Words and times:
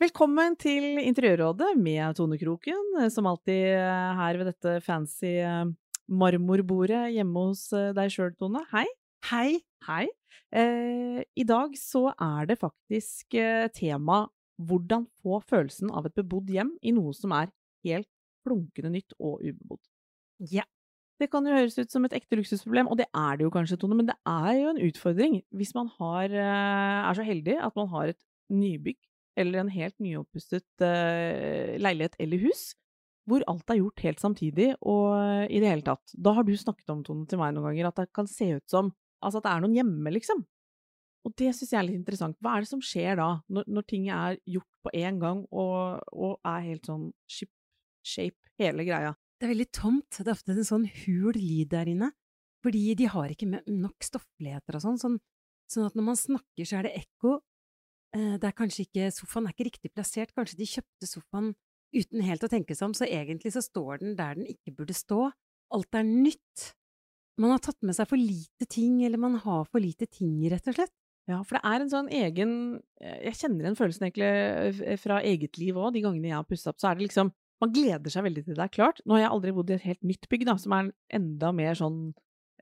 Velkommen 0.00 0.54
til 0.56 0.96
Interiørrådet 0.96 1.74
med 1.76 2.14
Tone 2.16 2.38
Kroken, 2.40 2.78
eh, 3.02 3.10
som 3.12 3.26
alltid 3.28 3.74
eh, 3.76 4.12
her 4.16 4.38
ved 4.40 4.46
dette 4.48 4.78
fancy 4.80 5.34
eh, 5.44 5.66
marmorbordet 6.08 7.10
hjemme 7.12 7.42
hos 7.50 7.66
deg 7.98 8.08
sjøl, 8.08 8.30
Tone. 8.40 8.62
Hei. 8.70 8.86
Hei. 9.28 9.58
Hei. 9.84 10.06
Eh, 10.56 11.18
I 11.20 11.44
dag 11.44 11.76
så 11.76 12.06
er 12.14 12.48
det 12.48 12.56
faktisk 12.62 13.36
tema 13.76 14.22
hvordan 14.56 15.04
få 15.20 15.42
følelsen 15.44 15.92
av 15.92 16.08
et 16.08 16.16
bebodd 16.16 16.48
hjem 16.48 16.72
i 16.80 16.94
noe 16.96 17.12
som 17.12 17.36
er 17.36 17.52
helt 17.84 18.08
flunkende 18.40 18.94
nytt 18.96 19.18
og 19.18 19.44
ubebodd. 19.44 19.82
Ja. 20.48 20.64
Det 21.20 21.28
kan 21.28 21.44
jo 21.44 21.52
høres 21.52 21.76
ut 21.76 21.92
som 21.92 22.08
et 22.08 22.16
ekte 22.16 22.40
luksusproblem, 22.40 22.88
og 22.88 23.02
det 23.02 23.10
er 23.12 23.36
det 23.36 23.44
jo 23.44 23.52
kanskje, 23.52 23.76
Tone, 23.84 24.00
men 24.00 24.08
det 24.08 24.16
er 24.24 24.50
jo 24.62 24.72
en 24.72 24.82
utfordring 24.88 25.42
hvis 25.52 25.76
man 25.76 25.92
har, 26.00 26.32
er 26.32 27.20
så 27.20 27.28
heldig 27.28 27.60
at 27.60 27.76
man 27.76 27.92
har 27.92 28.16
et 28.16 28.22
nybygg 28.48 28.96
eller 29.38 29.62
en 29.62 29.72
helt 29.72 29.96
nyoppustet 30.02 30.84
uh, 30.84 31.76
leilighet 31.80 32.16
eller 32.22 32.42
hus, 32.46 32.70
hvor 33.28 33.44
alt 33.50 33.70
er 33.70 33.78
gjort 33.78 34.02
helt 34.04 34.22
samtidig 34.22 34.70
og 34.80 35.12
i 35.52 35.60
det 35.62 35.68
hele 35.70 35.86
tatt. 35.86 36.14
Da 36.16 36.32
har 36.34 36.46
du 36.46 36.54
snakket 36.58 36.90
om, 36.90 37.04
Tone, 37.06 37.28
til 37.30 37.38
meg 37.38 37.54
noen 37.54 37.68
ganger 37.68 37.90
at 37.90 38.00
det 38.00 38.08
kan 38.16 38.28
se 38.30 38.48
ut 38.56 38.66
som 38.72 38.90
altså 39.20 39.40
at 39.40 39.46
det 39.46 39.52
er 39.52 39.62
noen 39.62 39.76
hjemme, 39.76 40.12
liksom. 40.16 40.42
Og 41.28 41.34
det 41.36 41.50
syns 41.52 41.74
jeg 41.74 41.78
er 41.78 41.86
litt 41.86 41.98
interessant. 41.98 42.38
Hva 42.40 42.56
er 42.56 42.64
det 42.64 42.70
som 42.70 42.82
skjer 42.84 43.18
da, 43.20 43.28
når, 43.52 43.66
når 43.68 43.86
ting 43.92 44.06
er 44.08 44.38
gjort 44.48 44.70
på 44.86 44.92
én 44.96 45.18
gang 45.20 45.42
og, 45.52 46.00
og, 46.16 46.38
er 46.48 46.64
helt 46.64 46.88
sånn 46.88 47.10
ship 47.28 47.52
shape, 48.00 48.40
hele 48.60 48.86
greia? 48.88 49.12
Det 49.36 49.46
er 49.46 49.52
veldig 49.52 49.68
tomt. 49.76 50.08
Det 50.16 50.24
er 50.24 50.32
ofte 50.32 50.56
en 50.56 50.66
sånn 50.66 50.88
hul 51.02 51.36
lyd 51.36 51.68
der 51.74 51.92
inne. 51.92 52.10
Fordi 52.64 52.94
de 52.96 53.08
har 53.08 53.32
ikke 53.32 53.48
nok 53.52 54.04
stoffligheter 54.04 54.76
og 54.76 54.84
sånn, 54.84 54.98
sånn, 55.00 55.20
sånn 55.70 55.86
at 55.88 55.94
når 55.96 56.08
man 56.10 56.18
snakker 56.20 56.68
så 56.68 56.80
er 56.80 56.88
det 56.88 56.96
ekko, 57.04 57.38
Eh, 57.40 57.49
det 58.12 58.46
er 58.48 58.54
kanskje 58.58 58.88
ikke 58.88 59.10
Sofaen 59.14 59.46
er 59.46 59.54
ikke 59.54 59.68
riktig 59.68 59.90
plassert, 59.94 60.32
kanskje 60.34 60.58
de 60.58 60.66
kjøpte 60.66 61.06
sofaen 61.06 61.52
uten 61.94 62.22
helt 62.26 62.44
å 62.46 62.50
tenke 62.50 62.74
seg 62.76 62.90
om, 62.90 62.94
så 62.96 63.06
egentlig 63.06 63.52
så 63.54 63.62
står 63.64 64.02
den 64.02 64.16
der 64.18 64.38
den 64.38 64.48
ikke 64.50 64.74
burde 64.78 64.96
stå. 64.96 65.28
Alt 65.74 65.98
er 65.98 66.06
nytt. 66.06 66.70
Man 67.40 67.54
har 67.54 67.62
tatt 67.64 67.78
med 67.86 67.96
seg 67.96 68.08
for 68.10 68.20
lite 68.20 68.66
ting, 68.70 69.00
eller 69.06 69.20
man 69.20 69.38
har 69.42 69.64
for 69.70 69.82
lite 69.82 70.06
ting, 70.10 70.36
rett 70.50 70.66
og 70.70 70.76
slett. 70.76 70.94
Ja, 71.28 71.42
for 71.46 71.58
det 71.58 71.62
er 71.68 71.82
en 71.84 71.92
sånn 71.92 72.08
egen 72.16 72.52
eh, 72.98 73.26
Jeg 73.28 73.36
kjenner 73.38 73.68
den 73.68 73.76
følelsen 73.78 74.06
egentlig 74.06 74.30
eh, 74.88 74.96
fra 74.98 75.20
eget 75.22 75.58
liv 75.60 75.76
òg, 75.78 75.92
de 75.94 76.02
gangene 76.02 76.30
jeg 76.30 76.38
har 76.38 76.48
pussa 76.48 76.72
opp, 76.72 76.80
så 76.80 76.90
er 76.90 76.98
det 76.98 77.06
liksom 77.06 77.30
Man 77.60 77.74
gleder 77.76 78.08
seg 78.10 78.24
veldig 78.24 78.46
til 78.46 78.56
det 78.56 78.64
er 78.64 78.72
klart. 78.72 79.02
Nå 79.04 79.18
har 79.18 79.26
jeg 79.26 79.32
aldri 79.34 79.52
bodd 79.52 79.70
i 79.70 79.76
et 79.76 79.84
helt 79.84 80.02
nytt 80.08 80.26
bygg, 80.32 80.46
da, 80.48 80.56
som 80.58 80.74
er 80.74 80.90
enda 81.12 81.52
mer 81.54 81.76
sånn 81.78 82.00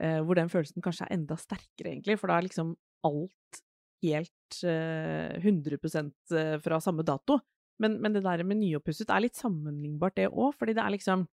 eh, 0.03 0.19
Hvor 0.27 0.41
den 0.41 0.51
følelsen 0.53 0.85
kanskje 0.85 1.07
er 1.07 1.15
enda 1.17 1.39
sterkere, 1.39 1.93
egentlig, 1.93 2.19
for 2.19 2.31
da 2.31 2.41
er 2.41 2.49
liksom 2.49 2.75
alt 3.07 3.63
helt 4.05 4.61
uh, 4.65 5.39
100 5.39 5.79
eh, 5.79 6.55
fra 6.65 6.81
samme 6.83 7.05
dato. 7.07 7.39
Men, 7.83 7.99
men 8.03 8.15
det 8.15 8.25
der 8.25 8.43
med 8.47 8.59
nyoppusset 8.61 9.11
er 9.15 9.23
litt 9.23 9.39
sammenlignbart, 9.39 10.17
det 10.19 10.31
òg, 10.31 10.55
fordi 10.59 10.75
det 10.75 10.83
er 10.83 10.95
liksom 10.97 11.27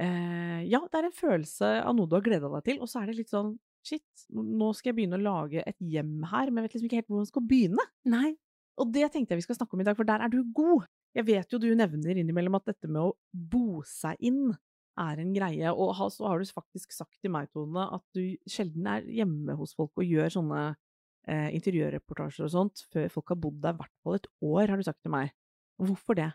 uh, 0.00 0.60
Ja, 0.64 0.80
det 0.86 1.00
er 1.00 1.08
en 1.08 1.16
følelse 1.16 1.74
av 1.84 1.96
noe 1.96 2.08
du 2.08 2.16
har 2.16 2.24
gleda 2.24 2.48
deg 2.56 2.68
til, 2.68 2.80
og 2.80 2.88
så 2.88 3.02
er 3.02 3.10
det 3.10 3.18
litt 3.20 3.32
sånn 3.32 3.56
Shit, 3.80 4.26
nå 4.28 4.74
skal 4.76 4.90
jeg 4.90 4.96
begynne 4.98 5.16
å 5.16 5.24
lage 5.24 5.62
et 5.64 5.78
hjem 5.80 6.18
her, 6.28 6.50
men 6.50 6.60
jeg 6.60 6.66
vet 6.66 6.74
liksom 6.74 6.88
ikke 6.90 6.98
helt 6.98 7.06
hvor 7.08 7.22
man 7.22 7.28
skal 7.30 7.44
begynne. 7.48 7.84
Nei. 8.12 8.34
Og 8.80 8.90
det 8.92 9.06
tenkte 9.12 9.32
jeg 9.32 9.40
vi 9.40 9.44
skal 9.46 9.56
snakke 9.56 9.72
om 9.72 9.80
i 9.80 9.86
dag, 9.88 9.96
for 9.96 10.08
der 10.08 10.20
er 10.20 10.32
du 10.32 10.42
god. 10.52 10.84
Jeg 11.16 11.24
vet 11.30 11.54
jo 11.54 11.60
du 11.62 11.70
nevner 11.72 12.20
innimellom 12.20 12.58
at 12.58 12.68
dette 12.68 12.90
med 12.90 13.00
å 13.00 13.14
bo 13.32 13.80
seg 13.88 14.20
inn 14.20 14.50
er 15.00 15.22
en 15.22 15.32
greie, 15.32 15.72
og 15.72 15.96
så 16.12 16.28
har 16.28 16.40
du 16.40 16.52
faktisk 16.52 16.92
sagt 16.92 17.16
til 17.22 17.32
meg, 17.32 17.48
Tone, 17.54 17.86
at 17.96 18.04
du 18.16 18.36
sjelden 18.50 18.88
er 18.90 19.06
hjemme 19.08 19.56
hos 19.58 19.72
folk 19.78 19.96
og 19.96 20.06
gjør 20.06 20.34
sånne 20.36 20.64
eh, 21.28 21.48
interiørreportasjer 21.56 22.46
og 22.46 22.52
sånt 22.54 22.84
før 22.92 23.10
folk 23.12 23.34
har 23.34 23.40
bodd 23.40 23.60
der 23.64 23.76
i 23.76 23.80
hvert 23.80 23.96
fall 24.04 24.18
et 24.18 24.30
år, 24.40 24.70
har 24.70 24.80
du 24.80 24.86
sagt 24.86 25.02
til 25.04 25.14
meg. 25.14 25.34
Hvorfor 25.80 26.18
det? 26.18 26.30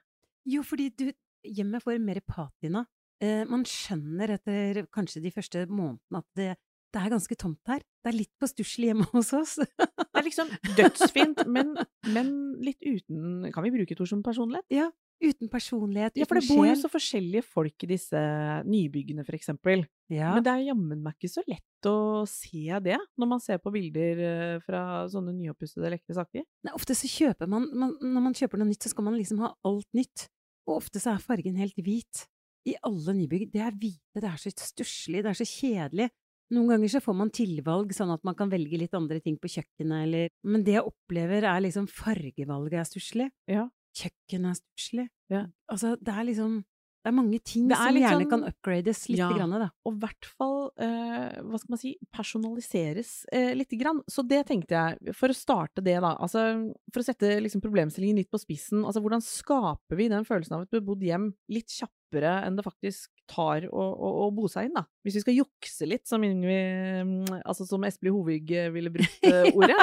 Jo, 0.50 0.62
fordi 0.66 0.90
du, 0.94 1.08
hjemmet 1.46 1.84
får 1.84 2.02
mer 2.02 2.22
patina. 2.28 2.86
Eh, 3.24 3.44
man 3.50 3.66
skjønner 3.70 4.36
etter 4.36 4.86
kanskje 4.94 5.24
de 5.24 5.32
første 5.34 5.66
månedene 5.70 6.22
at 6.22 6.28
det, 6.38 6.50
det 6.94 7.02
er 7.02 7.14
ganske 7.14 7.38
tomt 7.40 7.72
her. 7.72 7.82
Det 8.04 8.12
er 8.12 8.18
litt 8.18 8.34
på 8.40 8.50
stusslig 8.50 8.92
hjemme 8.92 9.08
hos 9.16 9.32
oss. 9.38 9.56
det 9.62 10.20
er 10.20 10.28
liksom 10.28 10.52
dødsfint, 10.78 11.46
men, 11.48 11.74
men, 12.12 12.36
litt 12.64 12.82
uten 12.84 13.50
Kan 13.54 13.66
vi 13.66 13.74
bruke 13.76 13.96
et 13.96 14.04
ord 14.04 14.12
som 14.12 14.24
personlighet? 14.26 14.68
Ja, 14.74 14.90
Uten 15.24 15.50
personlighet, 15.50 16.12
uten 16.12 16.20
sjel. 16.20 16.26
Ja, 16.26 16.28
for 16.28 16.40
det 16.40 16.50
bor 16.50 16.68
jo 16.68 16.76
så 16.80 16.90
forskjellige 16.92 17.46
folk 17.48 17.86
i 17.86 17.90
disse 17.94 18.22
nybyggene, 18.68 19.24
for 19.28 19.38
eksempel. 19.38 19.86
Ja. 20.12 20.34
Men 20.36 20.44
det 20.46 20.52
er 20.52 20.68
jammen 20.68 21.02
meg 21.06 21.16
ikke 21.16 21.32
så 21.32 21.44
lett 21.48 21.88
å 21.90 22.26
se 22.30 22.80
det, 22.84 22.98
når 23.18 23.30
man 23.32 23.42
ser 23.42 23.62
på 23.64 23.72
bilder 23.74 24.22
eh, 24.28 24.58
fra 24.66 25.06
sånne 25.12 25.34
nyoppussede, 25.38 25.94
lekre 25.94 26.18
saker. 26.18 26.44
Nei, 26.68 26.74
ofte 26.76 26.98
så 26.98 27.10
kjøper 27.10 27.50
man, 27.50 27.70
man, 27.74 27.96
Når 28.02 28.26
man 28.28 28.38
kjøper 28.38 28.62
noe 28.62 28.70
nytt, 28.70 28.84
så 28.86 28.92
skal 28.92 29.08
man 29.08 29.18
liksom 29.18 29.42
ha 29.46 29.54
alt 29.66 29.88
nytt. 29.98 30.28
Og 30.68 30.80
ofte 30.80 31.02
så 31.02 31.14
er 31.14 31.24
fargen 31.24 31.58
helt 31.62 31.78
hvit. 31.80 32.26
I 32.66 32.76
alle 32.86 33.14
nybygg. 33.14 33.52
Det 33.54 33.62
er 33.62 33.76
hvite, 33.78 34.20
det 34.20 34.30
er 34.30 34.40
så 34.42 34.52
stusslig, 34.52 35.22
det 35.22 35.32
er 35.32 35.38
så 35.38 35.46
kjedelig. 35.48 36.10
Noen 36.54 36.76
ganger 36.76 36.92
så 36.94 37.02
får 37.02 37.16
man 37.18 37.32
tilvalg, 37.34 37.94
sånn 37.96 38.12
at 38.14 38.22
man 38.26 38.36
kan 38.38 38.52
velge 38.52 38.78
litt 38.78 38.94
andre 38.98 39.18
ting 39.24 39.38
på 39.42 39.50
kjøkkenet, 39.50 40.04
eller 40.06 40.30
Men 40.46 40.66
det 40.66 40.76
jeg 40.76 40.86
opplever, 40.86 41.46
er 41.50 41.64
liksom 41.66 41.88
fargevalget 41.90 42.82
er 42.82 42.90
stusslig. 42.90 43.30
Ja. 43.50 43.66
Kjøkkenet 43.96 44.52
er 44.52 44.58
stusslig. 44.60 45.10
Ja. 45.32 45.44
Altså, 45.72 45.96
det 46.02 46.16
er 46.16 46.28
liksom 46.28 46.64
det 47.06 47.12
er 47.12 47.20
mange 47.20 47.38
ting 47.46 47.68
som 47.70 47.94
gjerne 47.94 48.16
sånn, 48.18 48.30
kan 48.32 48.44
upgrades 48.48 49.04
litt. 49.12 49.20
Ja, 49.20 49.28
grann, 49.30 49.52
da. 49.62 49.68
Og 49.86 49.94
i 49.94 50.00
hvert 50.02 50.26
fall, 50.26 50.56
eh, 50.82 51.36
hva 51.46 51.60
skal 51.62 51.74
man 51.76 51.78
si, 51.84 51.92
personaliseres 52.10 53.12
eh, 53.30 53.52
lite 53.54 53.78
grann. 53.78 54.00
Så 54.10 54.24
det 54.26 54.40
tenkte 54.50 54.74
jeg, 54.74 55.14
for 55.14 55.30
å 55.30 55.38
starte 55.38 55.84
det, 55.86 56.00
da. 56.02 56.16
Altså, 56.18 56.42
for 56.90 57.04
å 57.04 57.06
sette 57.06 57.36
liksom, 57.46 57.62
problemstillingen 57.62 58.18
litt 58.24 58.32
på 58.34 58.42
spissen. 58.42 58.82
Altså, 58.82 59.04
hvordan 59.06 59.22
skaper 59.22 60.02
vi 60.02 60.10
den 60.10 60.26
følelsen 60.26 60.58
av 60.58 60.66
et 60.66 60.74
bebodd 60.74 61.06
hjem 61.06 61.30
litt 61.54 61.70
kjappere 61.70 61.94
enn 62.24 62.56
det 62.56 62.64
faktisk 62.64 63.12
tar 63.28 63.66
å, 63.68 63.84
å, 63.84 64.12
å 64.26 64.32
bo 64.34 64.48
seg 64.52 64.70
inn, 64.70 64.78
da? 64.78 64.86
Hvis 65.04 65.18
vi 65.20 65.24
skal 65.26 65.38
jukse 65.42 65.88
litt, 65.90 66.06
som, 66.08 66.24
Ingrid, 66.24 67.34
altså, 67.42 67.68
som 67.68 67.84
Espelid 67.88 68.16
Hovig 68.16 68.54
eh, 68.56 68.72
ville 68.74 68.94
brukt 68.94 69.26
eh, 69.28 69.50
ordet 69.58 69.80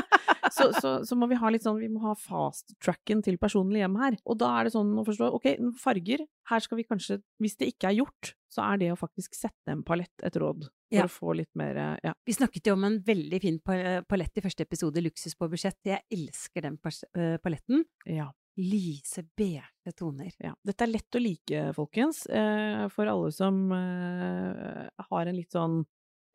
så, 0.53 0.69
så, 0.73 0.93
så, 1.07 1.17
må 1.19 1.29
vi 1.31 1.39
ha 1.39 1.51
litt 1.53 1.65
sånn, 1.65 1.81
vi 1.81 1.91
må 1.93 2.03
ha 2.07 2.15
fast-tracken 2.19 3.23
til 3.25 3.39
personlig 3.41 3.83
hjem 3.83 3.99
her. 4.01 4.17
Og 4.29 4.39
da 4.41 4.51
er 4.59 4.69
det 4.69 4.75
sånn 4.75 4.93
å 4.99 5.05
forstå, 5.07 5.31
ok, 5.39 5.49
farger, 5.81 6.25
her 6.51 6.65
skal 6.65 6.81
vi 6.81 6.87
kanskje, 6.89 7.21
hvis 7.43 7.57
det 7.61 7.73
ikke 7.73 7.91
er 7.93 8.01
gjort, 8.03 8.33
så 8.53 8.67
er 8.67 8.83
det 8.83 8.91
å 8.93 8.99
faktisk 9.01 9.37
sette 9.37 9.73
en 9.73 9.85
palett 9.87 10.27
et 10.27 10.37
råd. 10.41 10.67
For 10.93 11.01
ja. 11.01 11.07
å 11.09 11.13
få 11.13 11.33
litt 11.39 11.49
mer 11.57 11.79
ja. 12.05 12.13
Vi 12.29 12.35
snakket 12.37 12.69
jo 12.69 12.75
om 12.77 12.85
en 12.85 12.99
veldig 13.07 13.39
fin 13.41 13.59
palett 13.65 14.37
i 14.37 14.45
første 14.45 14.67
episode, 14.67 15.01
Luksus 15.01 15.39
på 15.39 15.49
budsjett. 15.49 15.79
Jeg 15.89 16.05
elsker 16.13 16.67
den 16.67 16.77
eh, 16.85 17.39
paletten. 17.41 17.87
Ja. 18.05 18.29
Lyse, 18.61 19.25
beige 19.39 19.93
toner. 19.97 20.33
Ja. 20.43 20.53
Dette 20.67 20.85
er 20.85 20.91
lett 20.91 21.17
å 21.17 21.23
like, 21.23 21.63
folkens, 21.77 22.27
eh, 22.27 22.85
for 22.93 23.09
alle 23.09 23.31
som 23.33 23.63
eh, 23.73 24.89
har 25.09 25.29
en 25.31 25.39
litt 25.39 25.57
sånn 25.57 25.83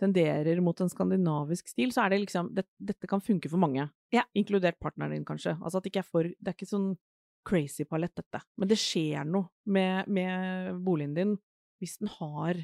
tenderer 0.02 0.62
mot 0.62 0.78
en 0.82 0.90
skandinavisk 0.90 1.70
stil, 1.72 1.92
så 1.94 2.04
er 2.04 2.14
det 2.14 2.24
liksom 2.26 2.52
det, 2.58 2.68
Dette 2.78 3.10
kan 3.10 3.22
funke 3.22 3.50
for 3.50 3.62
mange, 3.62 3.88
ja. 4.14 4.24
inkludert 4.38 4.80
partneren 4.82 5.16
din, 5.16 5.26
kanskje. 5.26 5.56
Altså 5.62 5.80
at 5.80 5.86
det 5.86 5.94
ikke 5.94 6.04
er 6.06 6.10
for 6.10 6.30
Det 6.30 6.52
er 6.52 6.58
ikke 6.58 6.70
sånn 6.70 6.92
crazy 7.48 7.86
palett, 7.88 8.16
dette. 8.18 8.42
Men 8.60 8.70
det 8.70 8.80
skjer 8.82 9.26
noe 9.26 9.48
med, 9.72 10.10
med 10.12 10.82
boligen 10.84 11.16
din 11.16 11.38
hvis 11.82 12.00
den 12.02 12.10
har 12.18 12.60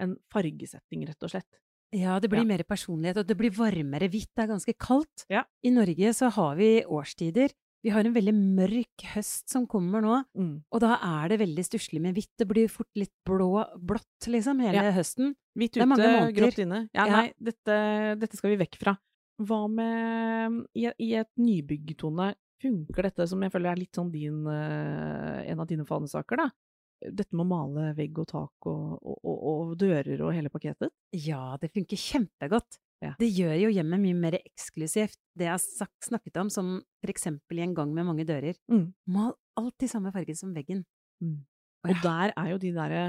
en 0.00 0.16
fargesetting, 0.32 1.04
rett 1.08 1.24
og 1.26 1.32
slett. 1.32 1.60
Ja, 1.94 2.18
det 2.20 2.28
blir 2.32 2.42
ja. 2.42 2.48
mer 2.48 2.64
personlighet, 2.68 3.20
og 3.22 3.28
det 3.28 3.36
blir 3.38 3.52
varmere 3.54 4.08
hvitt. 4.12 4.30
Det 4.36 4.44
er 4.44 4.50
ganske 4.50 4.74
kaldt. 4.80 5.24
Ja. 5.32 5.44
I 5.64 5.72
Norge 5.72 6.12
så 6.16 6.30
har 6.34 6.58
vi 6.58 6.70
årstider 6.84 7.54
vi 7.84 7.92
har 7.94 8.06
en 8.06 8.14
veldig 8.14 8.34
mørk 8.34 9.04
høst 9.14 9.52
som 9.52 9.66
kommer 9.70 10.02
nå, 10.02 10.16
mm. 10.34 10.54
og 10.74 10.82
da 10.82 10.96
er 10.98 11.32
det 11.32 11.40
veldig 11.44 11.64
stusslig 11.66 12.00
med 12.02 12.16
hvitt. 12.16 12.32
Det 12.40 12.46
blir 12.50 12.70
fort 12.72 12.90
litt 12.98 13.14
blå, 13.26 13.52
blått, 13.78 14.26
liksom, 14.26 14.62
hele 14.64 14.88
ja. 14.88 14.94
høsten. 14.96 15.36
Hvitt 15.58 15.78
ute, 15.78 16.08
grått 16.34 16.58
inne. 16.64 16.84
Ja, 16.96 17.06
ja. 17.06 17.20
nei, 17.20 17.28
dette, 17.38 17.76
dette, 18.18 18.38
skal 18.38 18.54
vi 18.54 18.60
vekk 18.64 18.80
fra. 18.80 18.96
Hva 19.38 19.60
med 19.70 20.64
I, 20.74 20.88
i 21.06 21.12
et 21.20 21.30
nybyggtone, 21.38 22.32
funker 22.58 23.06
dette 23.06 23.28
som 23.30 23.42
jeg 23.44 23.54
føler 23.54 23.70
er 23.70 23.78
litt 23.78 23.94
sånn 23.94 24.08
din 24.10 24.40
uh, 24.50 25.38
En 25.46 25.62
av 25.62 25.68
dine 25.70 25.86
fanesaker, 25.86 26.42
da? 26.42 26.48
Dette 26.98 27.30
med 27.38 27.44
å 27.44 27.52
male 27.52 27.92
vegg 27.94 28.18
og 28.18 28.26
tak 28.26 28.66
og, 28.66 28.96
og, 28.98 29.18
og, 29.22 29.36
og 29.46 29.74
dører 29.78 30.24
og 30.26 30.34
hele 30.34 30.50
pakketet? 30.50 30.90
Ja, 31.14 31.54
det 31.62 31.70
funker 31.70 32.00
kjempegodt. 32.02 32.80
Ja. 33.04 33.12
Det 33.18 33.28
gjør 33.30 33.54
jo 33.62 33.70
hjemmet 33.70 34.02
mye 34.02 34.16
mer 34.18 34.36
eksklusivt. 34.40 35.18
Det 35.38 35.46
jeg 35.46 35.54
har 35.54 35.90
snakket 36.02 36.40
om, 36.42 36.50
som 36.50 36.72
for 37.02 37.12
eksempel 37.12 37.60
i 37.60 37.64
en 37.66 37.76
gang 37.76 37.92
med 37.94 38.08
mange 38.08 38.26
dører. 38.26 38.58
Mm. 38.72 38.88
Mal 39.14 39.36
alltid 39.58 39.92
samme 39.92 40.12
farge 40.14 40.34
som 40.38 40.54
veggen. 40.54 40.82
Mm. 41.22 41.38
Og, 41.86 41.92
og 41.92 42.02
der 42.02 42.34
er 42.34 42.50
jo 42.52 42.58
de 42.62 42.72
derre 42.74 43.02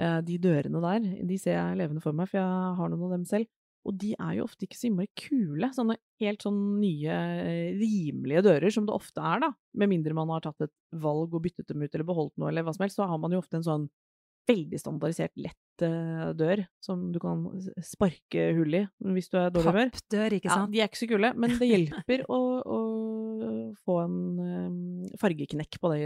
eh, 0.00 0.18
De 0.24 0.36
dørene 0.40 0.82
der, 0.84 1.08
de 1.28 1.38
ser 1.40 1.56
jeg 1.56 1.80
levende 1.80 2.04
for 2.04 2.16
meg, 2.16 2.28
for 2.28 2.40
jeg 2.40 2.76
har 2.80 2.92
noen 2.92 3.08
av 3.08 3.16
dem 3.16 3.26
selv. 3.28 3.48
Og 3.88 3.96
de 3.96 4.10
er 4.12 4.34
jo 4.36 4.44
ofte 4.44 4.66
ikke 4.66 4.76
så 4.76 4.90
innmari 4.90 5.08
kule. 5.16 5.70
Sånne 5.72 5.96
helt 6.20 6.44
sånn 6.44 6.58
nye, 6.82 7.16
eh, 7.40 7.78
rimelige 7.80 8.44
dører, 8.44 8.68
som 8.74 8.84
det 8.84 8.92
ofte 8.92 9.24
er, 9.24 9.40
da. 9.46 9.50
Med 9.80 9.88
mindre 9.94 10.16
man 10.16 10.28
har 10.34 10.44
tatt 10.44 10.66
et 10.66 10.74
valg 11.00 11.32
og 11.32 11.46
byttet 11.46 11.70
dem 11.70 11.80
ut 11.80 11.94
eller 11.94 12.08
beholdt 12.08 12.36
noe 12.36 12.52
eller 12.52 12.66
hva 12.66 12.76
som 12.76 12.84
helst, 12.84 13.00
så 13.00 13.08
har 13.08 13.20
man 13.22 13.32
jo 13.32 13.40
ofte 13.40 13.56
en 13.56 13.64
sånn 13.64 13.88
veldig 14.48 14.78
standardisert, 14.80 15.32
lett 15.36 15.84
uh, 15.84 16.30
dør 16.36 16.62
som 16.82 17.08
du 17.12 17.18
kan 17.22 17.44
sparke 17.84 18.48
hull 18.56 18.74
i 18.80 18.82
hvis 19.14 19.30
du 19.30 19.38
er 19.40 19.52
dårlig 19.54 19.70
humør. 19.74 19.92
Pappdør, 19.94 20.36
ikke 20.38 20.50
sant? 20.50 20.70
Ja, 20.70 20.72
de 20.72 20.82
er 20.82 20.90
ikke 20.90 21.02
så 21.02 21.10
kule, 21.10 21.32
men 21.36 21.54
det 21.60 21.68
hjelper 21.72 22.24
å, 22.30 22.40
å 22.64 22.80
få 23.86 24.00
en 24.02 24.18
eh, 24.44 25.14
fargeknekk 25.20 25.78
på 25.80 25.92
det, 25.94 26.02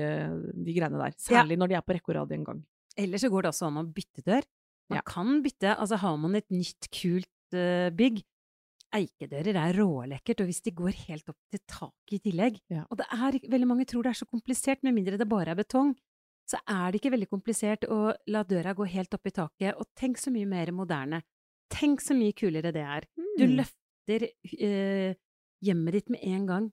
de 0.67 0.77
greiene 0.77 1.01
der. 1.01 1.17
Særlig 1.21 1.59
når 1.61 1.73
de 1.73 1.79
er 1.79 1.87
på 1.87 1.97
rekke 1.97 2.13
og 2.13 2.19
rad 2.21 2.37
en 2.37 2.47
gang. 2.51 2.61
Eller 3.01 3.19
så 3.23 3.31
går 3.33 3.47
det 3.47 3.55
også 3.55 3.71
an 3.71 3.81
å 3.81 3.89
bytte 3.97 4.23
dør. 4.27 4.47
Man 4.93 5.01
Ja. 5.01 5.03
kan 5.09 5.41
bytte, 5.43 5.73
altså 5.81 5.97
har 6.03 6.17
man 6.21 6.37
et 6.37 6.51
nytt, 6.53 6.91
kult 6.93 7.57
uh, 7.57 7.91
bygg 7.97 8.23
Eikedører 8.95 9.57
er 9.59 9.75
rålekkert, 9.75 10.45
og 10.45 10.47
hvis 10.47 10.61
de 10.63 10.71
går 10.71 10.95
helt 11.09 11.31
opp 11.33 11.39
til 11.51 11.59
taket 11.67 12.15
i 12.15 12.21
tillegg 12.29 12.61
Ja. 12.71 12.85
Og 12.87 13.01
det 13.01 13.09
er 13.11 13.41
veldig 13.51 13.67
mange 13.67 13.87
tror 13.91 14.05
det 14.07 14.13
er 14.13 14.21
så 14.21 14.29
komplisert, 14.31 14.85
med 14.87 14.95
mindre 14.95 15.19
det 15.19 15.27
bare 15.27 15.51
er 15.51 15.59
betong. 15.59 15.97
Så 16.51 16.59
er 16.69 16.91
det 16.93 17.01
ikke 17.01 17.13
veldig 17.15 17.29
komplisert 17.31 17.87
å 17.89 18.13
la 18.29 18.43
døra 18.45 18.75
gå 18.77 18.85
helt 18.93 19.15
opp 19.17 19.27
i 19.27 19.33
taket, 19.33 19.75
og 19.81 19.87
tenk 19.97 20.19
så 20.21 20.31
mye 20.35 20.47
mer 20.47 20.71
moderne. 20.77 21.23
Tenk 21.73 22.03
så 22.05 22.13
mye 22.17 22.35
kulere 22.37 22.73
det 22.73 22.83
er. 22.85 23.07
Du 23.39 23.47
Mm. 23.47 23.57
løfter 23.61 24.27
eh, 24.61 25.15
hjemmet 25.65 25.93
ditt 25.97 26.11
med 26.11 26.21
en 26.23 26.47
gang. 26.47 26.67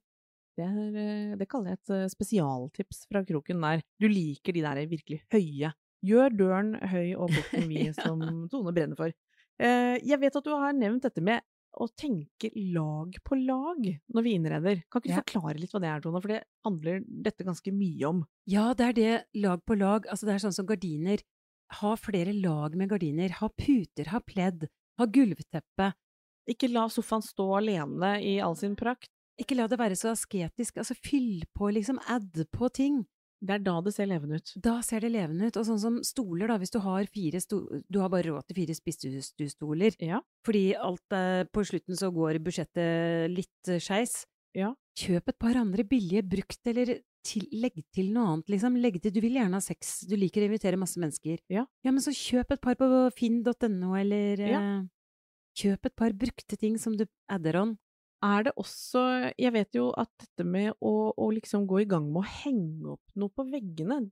Det, 0.60 0.66
er, 0.68 0.98
eh, 1.00 1.36
det 1.40 1.48
kaller 1.48 1.72
jeg 1.72 1.80
et 1.80 1.90
eh, 1.96 2.08
spesialtips 2.12 3.06
fra 3.10 3.24
kroken 3.24 3.62
der. 3.64 3.82
Du 4.00 4.08
liker 4.12 4.52
de 4.54 4.62
der 4.62 4.82
virkelig 4.92 5.22
høye. 5.32 5.72
Gjør 6.04 6.36
døren 6.36 6.74
høy 6.92 7.16
og 7.16 7.30
borten 7.32 7.70
vid, 7.70 7.94
Ja. 7.98 8.04
som 8.04 8.48
Tone 8.52 8.74
brenner 8.76 8.98
for. 9.00 9.14
Eh, 9.62 9.98
Jeg 10.04 10.20
vet 10.20 10.36
at 10.36 10.44
du 10.44 10.52
har 10.52 10.74
nevnt 10.74 11.04
dette 11.08 11.22
med 11.24 11.42
å 11.80 11.88
tenke 11.96 12.52
lag 12.74 13.16
på 13.24 13.38
lag 13.46 13.86
når 14.14 14.24
vi 14.26 14.34
innreder. 14.38 14.84
Kan 14.92 15.02
ikke 15.02 15.08
du 15.08 15.14
Ja. 15.16 15.22
forklare 15.22 15.60
litt 15.60 15.72
hva 15.72 15.80
det 15.82 15.88
er, 15.90 16.02
Tone? 16.02 16.22
For 16.22 16.28
det 16.28 16.44
handler 16.66 17.00
dette 17.08 17.44
ganske 17.48 17.72
mye 17.72 18.04
om. 18.10 18.26
Ja, 18.46 18.74
det 18.74 18.86
er 18.90 18.94
det, 18.94 19.26
lag 19.36 19.64
på 19.66 19.78
lag. 19.78 20.06
Altså, 20.08 20.26
det 20.28 20.36
er 20.36 20.44
sånn 20.48 20.54
som 20.54 20.66
gardiner. 20.68 21.20
Ha 21.80 21.96
flere 21.96 22.34
lag 22.34 22.76
med 22.76 22.90
gardiner. 22.90 23.30
Ha 23.40 23.48
puter, 23.50 24.08
ha 24.08 24.20
pledd, 24.20 24.68
ha 25.00 25.06
gulvteppe. 25.06 25.94
Ikke 26.50 26.70
la 26.72 26.88
sofaen 26.90 27.22
stå 27.24 27.46
alene 27.62 28.22
i 28.22 28.40
all 28.42 28.56
sin 28.56 28.76
prakt. 28.76 29.08
Ikke 29.40 29.56
la 29.56 29.68
det 29.68 29.80
være 29.80 29.96
så 29.96 30.12
asketisk. 30.12 30.78
Altså, 30.78 30.96
fyll 30.96 31.44
på, 31.56 31.72
liksom, 31.72 32.00
add 32.08 32.46
på 32.52 32.70
ting. 32.74 33.06
Det 33.42 33.56
er 33.56 33.64
da 33.66 33.74
det 33.82 33.94
ser 33.96 34.06
levende 34.06 34.38
ut. 34.38 34.52
Da 34.62 34.76
ser 34.86 35.02
det 35.02 35.10
levende 35.12 35.48
ut. 35.50 35.56
Og 35.58 35.66
sånn 35.66 35.80
som 35.82 35.96
stoler, 36.06 36.48
da, 36.52 36.58
hvis 36.62 36.70
du 36.72 36.80
har 36.80 37.08
fire 37.10 37.40
Du 37.90 38.00
har 38.00 38.10
bare 38.14 38.30
råd 38.30 38.46
til 38.48 38.56
fire 38.60 38.76
spissestuestoler, 38.78 39.96
Ja. 40.00 40.20
fordi 40.46 40.76
alt 40.78 41.12
eh, 41.12 41.44
På 41.52 41.64
slutten 41.66 41.98
så 41.98 42.12
går 42.14 42.38
budsjettet 42.40 43.32
litt 43.34 43.68
eh, 43.68 43.80
skeis. 43.80 44.26
Ja. 44.54 44.74
Kjøp 45.00 45.30
et 45.30 45.40
par 45.40 45.56
andre 45.58 45.84
billige 45.84 46.22
brukt, 46.28 46.60
eller 46.68 47.00
til, 47.24 47.46
legg 47.54 47.82
til 47.94 48.12
noe 48.14 48.28
annet, 48.36 48.50
liksom. 48.50 48.76
Legg 48.82 49.02
til 49.02 49.12
Du 49.14 49.22
vil 49.22 49.34
gjerne 49.38 49.54
ha 49.58 49.62
sex, 49.62 50.02
du 50.10 50.16
liker 50.18 50.42
å 50.44 50.50
invitere 50.50 50.78
masse 50.78 51.00
mennesker. 51.00 51.40
Ja. 51.50 51.66
men 51.86 52.00
så 52.02 52.12
kjøp 52.14 52.52
et 52.52 52.62
par 52.62 52.76
på 52.76 52.88
finn.no, 53.16 53.96
eller 53.96 54.38
Ja. 54.38 54.60
eh, 54.82 54.84
Kjøp 55.58 55.86
et 55.86 55.96
par 55.96 56.12
brukte 56.14 56.58
ting 56.58 56.78
som 56.78 56.96
du 56.96 57.06
adder 57.30 57.58
on. 57.62 57.78
Er 58.22 58.44
det 58.46 58.52
også 58.60 59.02
Jeg 59.34 59.54
vet 59.56 59.78
jo 59.78 59.88
at 59.98 60.12
dette 60.22 60.46
med 60.46 60.76
å, 60.78 61.12
å 61.18 61.30
liksom 61.34 61.66
gå 61.70 61.82
i 61.82 61.90
gang 61.90 62.06
med 62.12 62.22
å 62.22 62.34
henge 62.44 62.94
opp 62.96 63.16
noe 63.18 63.34
på 63.34 63.48
veggene, 63.50 64.04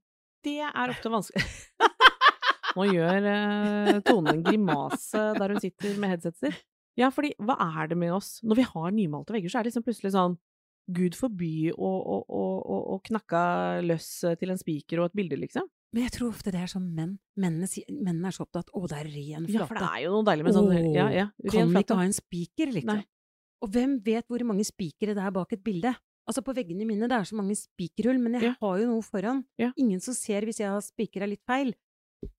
det 0.45 0.61
er 0.65 0.93
ofte 0.93 1.11
vanskelig 1.11 1.45
Nå 2.77 2.85
gjør 2.89 3.25
eh, 3.27 3.95
Tone 4.05 4.35
en 4.35 4.43
grimase 4.45 5.23
der 5.35 5.53
hun 5.53 5.61
sitter 5.61 5.95
med 5.99 6.13
headsetser. 6.13 6.53
Ja, 6.99 7.09
fordi 7.13 7.31
hva 7.41 7.55
er 7.79 7.89
det 7.89 7.97
med 7.97 8.13
oss? 8.13 8.37
Når 8.45 8.59
vi 8.59 8.65
har 8.67 8.93
nymalte 8.93 9.33
vegger, 9.33 9.51
så 9.51 9.59
er 9.59 9.65
det 9.65 9.71
liksom 9.71 9.85
plutselig 9.87 10.13
sånn 10.13 10.37
Gud 10.89 11.17
forby 11.17 11.71
å, 11.73 11.89
å, 11.89 12.19
å, 12.29 12.77
å, 12.95 12.95
knakka 13.05 13.41
løs 13.85 14.07
til 14.41 14.53
en 14.53 14.61
spiker 14.61 15.01
og 15.01 15.09
et 15.09 15.17
bilde, 15.19 15.37
liksom. 15.37 15.67
Men 15.93 16.05
jeg 16.05 16.15
tror 16.15 16.31
ofte 16.33 16.53
det 16.53 16.61
er 16.63 16.69
sånn 16.69 16.87
menn. 16.93 17.15
Mennene, 17.37 17.69
mennene 17.93 18.29
er 18.29 18.35
så 18.35 18.45
opptatt 18.45 18.69
'Å, 18.73 18.81
det 18.89 18.97
er 18.99 19.09
ren 19.09 19.45
flate'. 19.45 19.53
Ja, 19.57 19.67
for 19.69 19.77
det 19.81 19.89
er 19.89 20.03
jo 20.05 20.11
noe 20.15 20.25
deilig 20.29 20.45
med 20.45 20.57
sånn 20.57 20.69
Åh, 20.69 20.89
ja, 20.93 21.07
ja, 21.13 21.27
Kan 21.45 21.55
ren 21.55 21.73
vi 21.73 21.83
ikke 21.85 21.97
ha 21.97 22.05
en 22.05 22.17
spiker, 22.17 22.73
liksom? 22.77 23.01
Nei. 23.01 23.18
Og 23.61 23.69
hvem 23.73 23.97
vet 24.03 24.25
hvor 24.27 24.43
mange 24.47 24.63
spikere 24.63 25.13
det 25.15 25.23
er 25.23 25.31
bak 25.35 25.51
et 25.53 25.63
bilde? 25.63 25.95
Altså, 26.29 26.43
på 26.45 26.53
veggene 26.55 26.85
mine 26.85 27.07
det 27.09 27.17
er 27.17 27.25
så 27.25 27.35
mange 27.35 27.55
spikerhull, 27.57 28.19
men 28.21 28.33
jeg 28.37 28.43
Ja. 28.43 28.55
har 28.61 28.77
jo 28.79 28.85
noe 28.87 29.01
foran. 29.01 29.43
Ja. 29.57 29.71
Ingen 29.77 29.99
som 29.99 30.13
ser 30.13 30.41
hvis 30.45 30.59
jeg 30.59 30.69
har 30.69 30.79
spikra 30.81 31.27
litt 31.27 31.41
feil. 31.47 31.73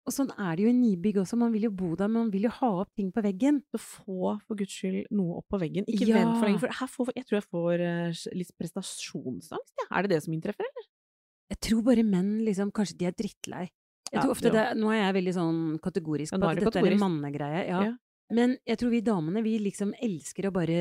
Og 0.07 0.13
sånn 0.13 0.31
er 0.39 0.57
det 0.57 0.63
jo 0.65 0.69
i 0.69 0.77
nybygg 0.77 1.17
også, 1.23 1.37
man 1.39 1.53
vil 1.53 1.63
jo 1.63 1.71
bo 1.71 1.95
der, 1.97 2.07
men 2.09 2.25
man 2.29 2.31
vil 2.31 2.43
jo 2.43 2.51
ha 2.51 2.69
opp 2.83 2.91
ting 2.95 3.11
på 3.11 3.23
veggen. 3.25 3.63
Så 3.75 3.81
få 3.81 4.39
for 4.47 4.55
guds 4.55 4.71
skyld 4.77 5.07
noe 5.11 5.39
opp 5.39 5.47
på 5.51 5.59
veggen. 5.59 5.85
Ikke 5.89 6.07
Ja. 6.07 6.17
vent 6.23 6.39
for 6.39 6.47
lenge, 6.47 6.61
for 6.61 6.69
her 6.69 6.87
får, 6.87 7.13
jeg 7.17 7.25
tror 7.27 7.37
jeg 7.41 7.49
får 7.51 7.81
eh, 7.81 8.37
litt 8.37 8.53
prestasjonsangst. 8.61 9.73
Ja. 9.81 9.87
Er 9.99 10.03
det 10.03 10.11
det 10.11 10.23
som 10.25 10.35
inntreffer, 10.35 10.65
eller? 10.69 10.87
Jeg 11.51 11.61
tror 11.61 11.83
bare 11.83 12.05
menn 12.07 12.45
liksom, 12.47 12.71
kanskje 12.73 12.97
de 12.99 13.07
er 13.07 13.13
drittlei. 13.13 13.69
Jeg 14.13 14.23
tror 14.23 14.31
ofte 14.35 14.51
det 14.53 14.77
Nå 14.77 14.91
er 14.91 15.13
jeg 15.13 15.15
veldig 15.25 15.35
sånn 15.35 15.81
kategorisk 15.81 16.33
på 16.35 16.43
at 16.49 16.57
dette 16.59 16.71
kategorisk. 16.71 16.91
er 16.91 17.05
en 17.05 17.05
mannegreie, 17.23 17.67
ja. 17.69 17.97
Men 18.31 18.57
jeg 18.67 18.79
tror 18.79 18.91
vi 18.95 19.01
damene, 19.03 19.43
vi 19.43 19.59
liksom 19.59 19.93
elsker 20.01 20.47
å 20.49 20.53
bare 20.55 20.77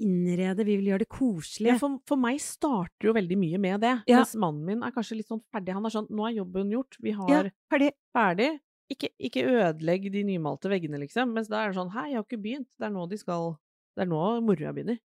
innrede, 0.00 0.64
vi 0.64 0.76
vil 0.80 0.90
gjøre 0.92 1.04
det 1.04 1.10
koselig. 1.12 1.68
Ja, 1.74 1.76
for, 1.80 1.98
for 2.08 2.20
meg 2.20 2.40
starter 2.40 3.10
jo 3.10 3.14
veldig 3.16 3.36
mye 3.40 3.60
med 3.60 3.82
det. 3.84 3.94
Ja. 4.08 4.20
Mens 4.22 4.32
mannen 4.40 4.64
min 4.64 4.84
er 4.86 4.94
kanskje 4.94 5.18
litt 5.18 5.28
sånn 5.28 5.42
ferdig. 5.52 5.74
Han 5.76 5.84
er 5.88 5.94
sånn 5.94 6.08
'nå 6.08 6.26
er 6.28 6.36
jobben 6.38 6.72
gjort, 6.72 6.96
vi 7.00 7.12
har 7.16 7.30
Ja, 7.30 7.42
ferdig. 7.72 7.92
ferdig'. 8.16 8.60
Ikke, 8.90 9.08
ikke 9.22 9.44
ødelegg 9.46 10.08
de 10.10 10.24
nymalte 10.26 10.70
veggene, 10.72 10.98
liksom. 10.98 11.30
Mens 11.36 11.46
da 11.48 11.62
er 11.62 11.68
det 11.70 11.76
sånn 11.78 11.92
'hei, 11.92 12.08
jeg 12.10 12.16
har 12.16 12.24
ikke 12.24 12.42
begynt'. 12.42 12.70
Det 12.78 12.86
er 12.88 12.90
nå 12.96 13.08
de 13.08 13.16
skal 13.18 13.56
Det 13.96 14.02
er 14.06 14.10
nå 14.10 14.40
moroa 14.40 14.72
begynner. 14.72 14.98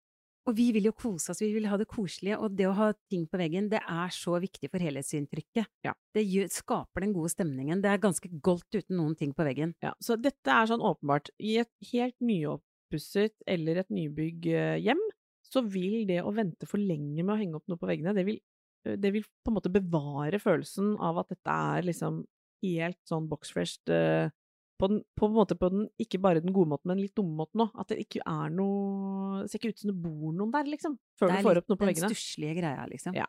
Og 0.45 0.53
vi 0.53 0.67
vil 0.75 0.85
jo 0.91 0.93
kose 0.93 1.31
oss, 1.33 1.41
vi 1.41 1.49
vil 1.55 1.65
ha 1.71 1.77
det 1.81 1.87
koselige, 1.89 2.37
og 2.37 2.53
det 2.53 2.67
å 2.69 2.75
ha 2.77 2.91
ting 3.09 3.23
på 3.29 3.39
veggen, 3.41 3.69
det 3.71 3.79
er 3.81 4.11
så 4.13 4.37
viktig 4.41 4.69
for 4.69 4.83
helhetsinntrykket. 4.83 5.71
Ja. 5.87 5.95
Det 6.13 6.21
gjør, 6.21 6.51
skaper 6.53 7.01
den 7.01 7.15
gode 7.15 7.31
stemningen. 7.33 7.81
Det 7.81 7.89
er 7.89 8.03
ganske 8.03 8.29
goldt 8.45 8.77
uten 8.77 8.99
noen 8.99 9.15
ting 9.17 9.33
på 9.33 9.47
veggen. 9.47 9.73
Ja, 9.83 9.95
så 9.97 10.19
dette 10.21 10.53
er 10.53 10.69
sånn 10.69 10.85
åpenbart. 10.85 11.33
I 11.41 11.57
et 11.63 11.73
helt 11.89 12.17
nyoppusset 12.21 13.33
eller 13.49 13.81
et 13.81 13.89
nybygg 13.93 14.45
eh, 14.53 14.77
hjem, 14.85 15.01
så 15.49 15.65
vil 15.65 16.05
det 16.09 16.21
å 16.21 16.33
vente 16.35 16.69
for 16.69 16.81
lenge 16.81 17.23
med 17.23 17.33
å 17.33 17.39
henge 17.39 17.57
opp 17.57 17.65
noe 17.71 17.81
på 17.81 17.89
veggene, 17.89 18.13
det 18.17 18.25
vil, 18.27 18.39
det 18.85 19.11
vil 19.15 19.25
på 19.25 19.51
en 19.51 19.57
måte 19.57 19.73
bevare 19.73 20.37
følelsen 20.41 20.93
av 21.01 21.21
at 21.21 21.33
dette 21.33 21.57
er 21.73 21.89
liksom 21.89 22.21
helt 22.65 23.01
sånn 23.09 23.29
boxfresh 23.29 23.93
eh, 23.93 24.29
på, 24.79 24.89
den, 24.91 25.01
på 25.15 25.29
en 25.29 25.35
måte 25.35 25.55
på 25.59 25.69
den, 25.71 25.87
ikke 26.01 26.19
bare 26.23 26.41
den 26.43 26.53
gode 26.55 26.73
måten, 26.73 26.91
men 26.91 27.01
litt 27.01 27.15
dumme 27.17 27.35
måten 27.39 27.63
òg. 27.65 27.71
At 27.79 27.93
det 27.93 28.01
ikke 28.03 28.21
er 28.27 28.51
noe 28.53 29.41
Det 29.43 29.51
ser 29.51 29.61
ikke 29.61 29.73
ut 29.73 29.83
som 29.83 29.91
det 29.91 29.97
bor 30.03 30.35
noen 30.35 30.53
der, 30.53 30.69
liksom, 30.69 30.97
før 31.19 31.31
det 31.31 31.35
du 31.35 31.39
er 31.39 31.47
får 31.47 31.57
litt 31.57 31.63
opp 31.63 31.71
noe 31.71 31.79
på 31.79 31.85
den 31.85 31.93
veggene. 31.93 32.11
stusslige 32.11 32.57
greia, 32.59 32.85
liksom. 32.91 33.17
Ja. 33.17 33.27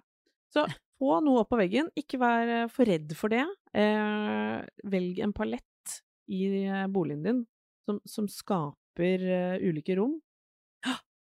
Så 0.55 0.67
få 1.01 1.19
noe 1.25 1.43
opp 1.43 1.51
på 1.53 1.61
veggen, 1.61 1.91
ikke 1.99 2.21
vær 2.23 2.53
eh, 2.55 2.69
for 2.73 2.89
redd 2.89 3.13
for 3.19 3.33
det. 3.33 3.45
Eh, 3.77 4.61
velg 4.89 5.21
en 5.27 5.35
palett 5.37 5.99
i 6.33 6.47
eh, 6.65 6.87
boligen 6.93 7.27
din 7.27 7.43
som, 7.87 8.01
som 8.09 8.27
skaper 8.31 9.23
uh, 9.23 9.57
ulike 9.63 9.95
rom. 9.99 10.17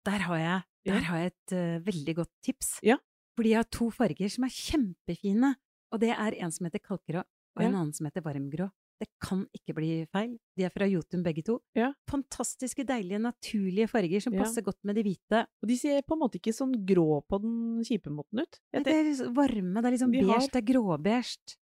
Der 0.04 0.21
har 0.21 0.37
jeg, 0.37 0.64
der 0.85 0.99
Ja. 0.99 1.04
har 1.09 1.21
jeg 1.23 1.33
et 1.33 1.52
uh, 1.57 1.85
veldig 1.85 2.14
godt 2.19 2.33
tips. 2.45 2.78
Ja. 2.85 2.99
Fordi 3.37 3.54
jeg 3.54 3.61
har 3.62 3.69
to 3.73 3.90
farger 3.93 4.28
som 4.31 4.45
er 4.45 4.52
kjempefine, 4.52 5.54
og 5.93 6.00
det 6.00 6.12
er 6.12 6.37
en 6.45 6.52
som 6.52 6.69
heter 6.69 6.83
kalkgrå, 6.85 7.25
og 7.25 7.62
en 7.64 7.73
annen 7.75 7.93
som 7.97 8.07
heter 8.07 8.25
varmgrå. 8.25 8.69
Det 9.05 9.11
kan 9.21 9.43
ikke 9.53 9.75
bli 9.77 9.89
feil. 10.09 10.31
De 10.57 10.65
er 10.65 10.73
fra 10.73 10.87
Jotun 10.89 11.23
begge 11.27 11.43
to. 11.45 11.59
Ja. 11.77 11.91
Fantastiske, 12.09 12.87
deilige, 12.89 13.19
naturlige 13.21 13.89
farger 13.91 14.23
som 14.25 14.33
Ja. 14.33 14.41
passer 14.43 14.65
godt 14.65 14.79
med 14.85 14.97
de 14.97 15.03
hvite. 15.05 15.43
Og 15.63 15.69
de 15.69 15.77
ser 15.77 16.01
på 16.09 16.17
en 16.17 16.23
måte 16.25 16.41
ikke 16.41 16.55
sånn 16.57 16.73
grå 16.89 17.21
på 17.29 17.41
den 17.43 17.83
kjipe 17.85 18.09
måten 18.11 18.41
ut. 18.41 18.61
Nei, 18.73 18.81
Det, 18.81 18.85
Det 18.85 18.95
er 18.95 19.05
liksom 19.11 19.35
varme, 19.37 19.75
det 19.83 19.85
er 19.85 19.95
liksom 19.97 20.13
De 20.13 20.21
beige, 20.23 20.33
har- 20.33 20.49
det 20.49 20.63
er 20.63 20.73
gråbeige. 20.73 21.57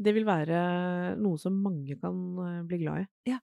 det 0.00 0.14
vil 0.14 0.24
være 0.24 1.18
noe 1.18 1.36
som 1.38 1.52
mange 1.60 1.98
kan 2.00 2.14
eh, 2.38 2.62
bli 2.62 2.78
glad 2.78 3.00
i. 3.02 3.06
Ja. 3.32 3.40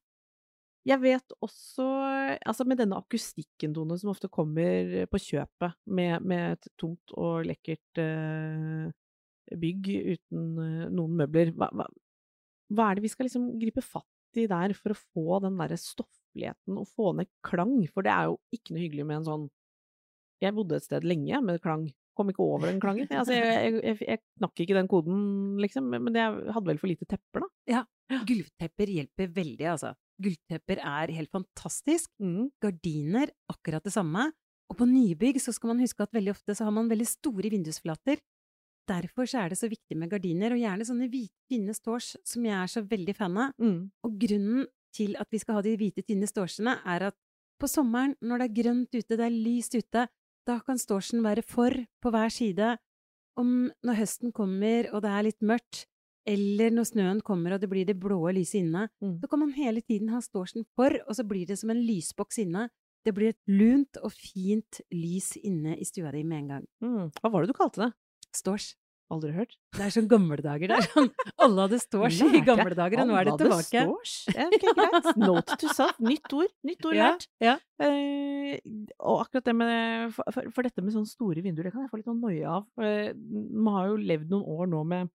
Jeg 0.88 1.02
vet 1.02 1.32
også, 1.42 2.38
altså 2.46 2.64
med 2.66 2.78
denne 2.78 2.96
akustikken, 2.96 3.74
Tone, 3.74 3.98
som 4.00 4.12
ofte 4.12 4.30
kommer 4.30 5.08
på 5.10 5.18
kjøpet 5.18 5.74
med, 5.88 6.22
med 6.24 6.52
et 6.54 6.68
tomt 6.78 7.12
og 7.18 7.44
lekkert 7.44 7.98
eh, 7.98 8.92
bygg 9.52 9.90
uten 10.14 10.60
eh, 10.62 10.90
noen 10.94 11.18
møbler, 11.18 11.52
hva, 11.58 11.72
hva, 11.74 11.88
hva 12.74 12.90
er 12.90 12.98
det 12.98 13.06
vi 13.06 13.12
skal 13.12 13.28
liksom 13.28 13.50
gripe 13.62 13.84
fatt 13.86 14.40
i 14.40 14.48
der 14.52 14.74
for 14.78 14.94
å 14.94 15.00
få 15.00 15.42
den 15.46 15.60
derre 15.60 15.78
stoffligheten 15.80 16.80
og 16.82 16.90
få 16.92 17.14
ned 17.20 17.30
klang? 17.46 17.78
For 17.92 18.06
det 18.06 18.14
er 18.14 18.32
jo 18.32 18.40
ikke 18.56 18.76
noe 18.76 18.84
hyggelig 18.84 19.06
med 19.08 19.22
en 19.22 19.30
sånn 19.30 19.46
Jeg 20.44 20.56
bodde 20.56 20.80
et 20.80 20.86
sted 20.88 21.06
lenge 21.08 21.40
med 21.46 21.62
klang. 21.64 21.86
Kom 22.16 22.32
ikke 22.32 22.44
over 22.44 22.70
den 22.70 22.80
klangen. 22.84 23.08
Altså, 23.12 23.36
jeg, 23.36 23.44
jeg, 23.46 23.80
jeg, 23.84 24.00
jeg 24.08 24.22
knakk 24.40 24.62
ikke 24.64 24.78
den 24.78 24.90
koden, 24.92 25.20
liksom, 25.64 25.88
men 25.92 26.16
jeg 26.16 26.56
hadde 26.56 26.70
vel 26.70 26.80
for 26.80 26.92
lite 26.92 27.08
tepper, 27.12 27.44
da. 27.44 27.50
Ja. 27.72 27.82
Gulvtepper 28.28 28.92
hjelper 28.92 29.32
veldig, 29.36 29.68
altså. 29.74 29.92
Gulvtepper 30.24 30.80
er 30.80 31.12
helt 31.16 31.32
fantastisk. 31.34 32.12
Mm. 32.24 32.52
Gardiner, 32.64 33.34
akkurat 33.52 33.84
det 33.84 33.96
samme. 33.96 34.30
Og 34.72 34.80
på 34.80 34.88
nybygg 34.90 35.42
så 35.44 35.54
skal 35.54 35.74
man 35.74 35.84
huske 35.84 36.06
at 36.06 36.16
veldig 36.16 36.34
ofte 36.34 36.56
så 36.58 36.68
har 36.68 36.74
man 36.76 36.90
veldig 36.90 37.08
store 37.10 37.52
vindusflater. 37.54 38.22
Derfor 38.88 39.26
er 39.36 39.50
det 39.50 39.58
så 39.58 39.70
viktig 39.72 39.98
med 39.98 40.12
gardiner, 40.12 40.54
og 40.54 40.62
gjerne 40.62 40.86
sånne 40.86 41.08
hvite, 41.10 41.34
tynne 41.50 41.74
stårs, 41.74 42.12
som 42.28 42.46
jeg 42.46 42.54
er 42.60 42.68
så 42.70 42.84
veldig 42.86 43.16
fan 43.18 43.38
av. 43.38 43.54
Mm. 43.62 43.80
Og 44.06 44.20
grunnen 44.22 44.68
til 44.96 45.16
at 45.20 45.28
vi 45.34 45.40
skal 45.42 45.58
ha 45.58 45.64
de 45.66 45.74
hvite, 45.80 46.04
tynne 46.06 46.28
stårsene, 46.30 46.78
er 46.86 47.08
at 47.10 47.18
på 47.60 47.68
sommeren, 47.72 48.16
når 48.22 48.44
det 48.44 48.46
er 48.50 48.56
grønt 48.64 48.94
ute, 48.94 49.16
det 49.18 49.26
er 49.26 49.34
lyst 49.34 49.76
ute, 49.76 50.06
da 50.46 50.60
kan 50.62 50.78
stårsen 50.78 51.24
være 51.26 51.42
for 51.42 51.74
på 52.04 52.12
hver 52.14 52.30
side. 52.30 52.76
Om 53.40 53.72
når 53.84 53.98
høsten 54.00 54.32
kommer 54.36 54.88
og 54.94 55.02
det 55.04 55.12
er 55.12 55.26
litt 55.28 55.42
mørkt, 55.44 55.86
eller 56.26 56.72
når 56.74 56.88
snøen 56.90 57.20
kommer 57.26 57.56
og 57.56 57.62
det 57.62 57.70
blir 57.70 57.86
det 57.86 57.98
blåe 58.02 58.32
lyset 58.34 58.62
inne, 58.64 58.88
Mm. 59.02 59.20
så 59.22 59.28
kan 59.30 59.40
man 59.40 59.52
hele 59.54 59.82
tiden 59.82 60.10
ha 60.10 60.20
stårsen 60.22 60.66
for, 60.76 60.90
og 61.08 61.16
så 61.16 61.24
blir 61.28 61.46
det 61.48 61.58
som 61.60 61.70
en 61.70 61.82
lysboks 61.82 62.40
inne. 62.40 62.70
Det 63.06 63.14
blir 63.14 63.30
et 63.30 63.42
lunt 63.48 63.98
og 64.02 64.12
fint 64.12 64.82
lys 64.92 65.36
inne 65.38 65.76
i 65.78 65.84
stua 65.86 66.12
di 66.12 66.24
med 66.24 66.38
en 66.44 66.48
gang. 66.48 66.66
Mm. 66.82 67.12
Hva 67.22 67.32
var 67.32 67.42
det 67.46 67.54
du 67.54 67.58
kalte 67.58 67.82
det? 67.84 67.92
Stårs. 68.36 68.74
Aldri 69.14 69.36
hørt. 69.36 69.52
Det 69.78 69.84
er 69.86 69.92
sånn 69.94 70.08
gamle 70.10 70.40
dager. 70.42 70.72
Det 70.72 70.78
er 70.80 70.88
sånn 70.90 71.12
Alle 71.46 71.66
hadde 71.68 71.78
stårs 71.78 72.16
i 72.26 72.40
gamle 72.42 72.74
dager, 72.74 73.04
og 73.04 73.10
nå 73.12 73.18
er 73.20 73.28
det 73.28 73.36
tilbake. 73.38 73.84
Alle 73.84 73.92
hadde. 73.92 74.08
Stårs. 74.10 74.14
Okay, 74.34 74.72
greit. 74.80 75.10
Note 75.22 75.58
to 75.62 75.70
self. 75.78 76.00
Nytt 76.02 76.34
ord. 76.34 76.50
Nytt 76.66 76.88
ord 76.90 76.98
Ja, 76.98 77.12
lært. 77.12 77.28
ja. 77.44 77.54
Eh, 77.86 78.56
og 78.98 79.22
akkurat 79.28 79.46
det 79.46 79.54
med 79.60 80.16
for, 80.16 80.50
for, 80.56 80.66
dette 80.66 80.82
med 80.82 80.96
sånne 80.96 81.12
store 81.12 81.44
vinduer, 81.46 81.70
det 81.70 81.76
kan 81.76 81.86
jeg 81.86 81.92
få 81.94 82.00
litt 82.02 82.10
sånn 82.10 82.24
noia 82.24 82.56
av. 82.58 82.66
Eh, 82.82 83.12
Man 83.14 83.78
har 83.78 83.92
jo 83.94 84.02
levd 84.02 84.34
noen 84.34 84.50
år 84.58 84.74
nå 84.74 84.82
med 84.96 85.14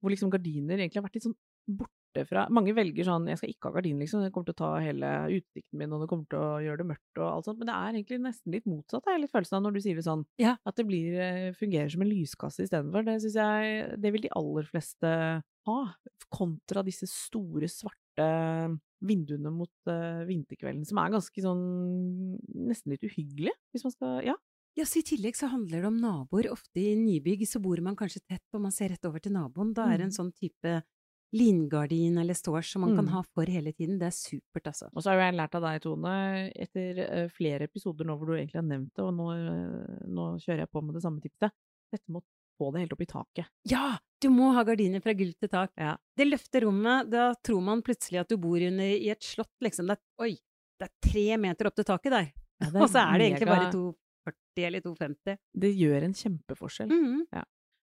hvor 0.00 0.12
liksom 0.12 0.32
gardiner 0.32 0.80
egentlig 0.80 1.02
har 1.02 1.06
vært 1.08 1.20
litt 1.20 1.28
sånn 1.28 1.36
borte 1.66 1.95
fra 2.24 2.46
Mange 2.48 2.72
velger 2.74 3.04
sånn 3.04 3.26
'jeg 3.28 3.36
skal 3.38 3.50
ikke 3.50 3.68
ha 3.68 3.72
gardin', 3.76 3.98
liksom. 4.00 4.22
Det 4.24 4.32
kommer 4.32 4.46
til 4.46 4.54
å 4.54 4.62
ta 4.62 4.78
hele 4.80 5.10
utsikten 5.28 5.74
min, 5.76 5.92
og 5.92 6.00
det 6.00 6.08
kommer 6.08 6.26
til 6.28 6.38
å 6.38 6.62
gjøre 6.64 6.78
det 6.78 6.86
mørkt 6.86 7.18
og 7.18 7.28
alt 7.34 7.44
sånt. 7.44 7.58
Men 7.58 7.66
det 7.66 7.74
er 7.76 7.92
egentlig 7.92 8.20
nesten 8.22 8.52
litt 8.52 8.64
motsatt, 8.66 9.04
har 9.04 9.12
jeg 9.18 9.20
litt 9.22 9.32
følelsen 9.32 9.56
av, 9.58 9.62
når 9.62 9.72
du 9.74 9.80
sier 9.80 9.94
det 9.96 10.04
sånn. 10.04 10.24
Ja. 10.38 10.56
At 10.64 10.76
det 10.76 10.86
blir, 10.86 11.12
eh, 11.20 11.52
fungerer 11.52 11.90
som 11.90 12.00
en 12.02 12.08
lyskasse 12.08 12.60
istedenfor. 12.64 13.04
Det 13.04 13.20
syns 13.20 13.34
jeg 13.34 14.00
Det 14.00 14.12
vil 14.12 14.22
de 14.22 14.28
aller 14.34 14.62
fleste 14.64 15.42
ha. 15.66 15.94
Kontra 16.32 16.82
disse 16.82 17.06
store, 17.06 17.66
svarte 17.68 18.78
vinduene 19.02 19.52
mot 19.52 19.68
eh, 19.86 20.24
vinterkvelden, 20.24 20.86
som 20.86 20.98
er 20.98 21.10
ganske 21.10 21.42
sånn 21.42 22.38
Nesten 22.66 22.90
litt 22.94 23.02
uhyggelig, 23.04 23.52
hvis 23.74 23.84
man 23.84 23.92
skal 23.92 24.22
Ja. 24.24 24.34
Ja, 24.76 24.84
så 24.84 24.98
I 25.00 25.02
tillegg 25.08 25.34
så 25.34 25.48
handler 25.48 25.80
det 25.80 25.86
om 25.86 25.96
naboer. 25.96 26.50
Ofte 26.52 26.76
i 26.76 26.94
nybygg 26.94 27.46
så 27.48 27.62
bor 27.62 27.80
man 27.80 27.96
kanskje 27.96 28.20
tett, 28.28 28.42
og 28.52 28.60
man 28.60 28.70
ser 28.70 28.90
rett 28.90 29.04
over 29.08 29.18
til 29.24 29.32
naboen. 29.32 29.72
Da 29.72 29.86
er 29.88 29.96
det 29.96 30.04
en 30.04 30.10
Mm. 30.10 30.18
sånn 30.18 30.34
type 30.34 30.82
lingardin 31.36 32.18
eller 32.22 32.34
stårs 32.34 32.70
som 32.72 32.82
man 32.86 32.94
kan 32.96 33.04
Mm. 33.06 33.12
ha 33.12 33.22
for 33.34 33.44
hele 33.46 33.72
tiden. 33.72 33.98
Det 34.00 34.06
er 34.08 34.16
supert, 34.16 34.66
altså. 34.72 34.88
Og 34.94 35.02
så 35.02 35.10
har 35.10 35.16
jo 35.18 35.24
jeg 35.26 35.36
lært 35.40 35.54
av 35.54 35.62
deg, 35.66 35.82
Tone, 35.82 36.14
etter 36.56 36.98
eh, 37.04 37.28
flere 37.28 37.68
episoder 37.68 38.04
nå 38.08 38.16
hvor 38.18 38.26
du 38.26 38.34
egentlig 38.38 38.60
har 38.60 38.68
nevnt 38.70 38.92
det, 38.96 39.04
og 39.04 39.14
nå, 39.14 39.28
eh, 39.36 40.06
nå 40.08 40.26
kjører 40.42 40.64
jeg 40.64 40.70
på 40.72 40.82
med 40.84 40.94
det 40.94 41.02
samme 41.04 41.20
tipset, 41.20 41.52
dette 41.92 42.08
med 42.08 42.22
å 42.22 42.24
få 42.58 42.72
det 42.72 42.80
helt 42.86 42.92
opp 42.96 43.02
i 43.04 43.10
taket. 43.12 43.46
Ja! 43.68 43.98
Du 44.18 44.30
må 44.32 44.54
ha 44.56 44.62
gardiner 44.64 45.02
fra 45.04 45.12
gulv 45.12 45.34
til 45.38 45.48
tak. 45.52 45.70
Ja. 45.76 45.94
Det 46.16 46.24
løfter 46.26 46.62
rommet. 46.64 47.10
Da 47.12 47.34
tror 47.44 47.60
man 47.62 47.82
plutselig 47.84 48.18
at 48.22 48.28
du 48.32 48.38
bor 48.40 48.56
under 48.56 48.82
i 48.96 49.10
et 49.12 49.20
slott, 49.20 49.52
liksom. 49.60 49.86
Det 49.90 49.98
er, 49.98 50.00
oi, 50.24 50.30
det 50.80 50.88
er 50.88 51.10
tre 51.10 51.36
meter 51.36 51.66
opp 51.68 51.74
til 51.76 51.84
taket 51.84 52.10
der. 52.16 52.30
Ja, 52.64 52.70
Og 52.80 52.88
så 52.88 53.02
er 53.04 53.18
det 53.18 53.26
egentlig 53.28 53.48
mega- 53.50 53.58
bare 53.60 53.72
240 53.76 54.64
eller 54.70 54.80
250. 54.80 55.36
Det 55.54 55.74
gjør 55.76 56.02
en 56.08 56.14
kjempeforskjell. 56.16 56.88
Mhm. 56.88 57.26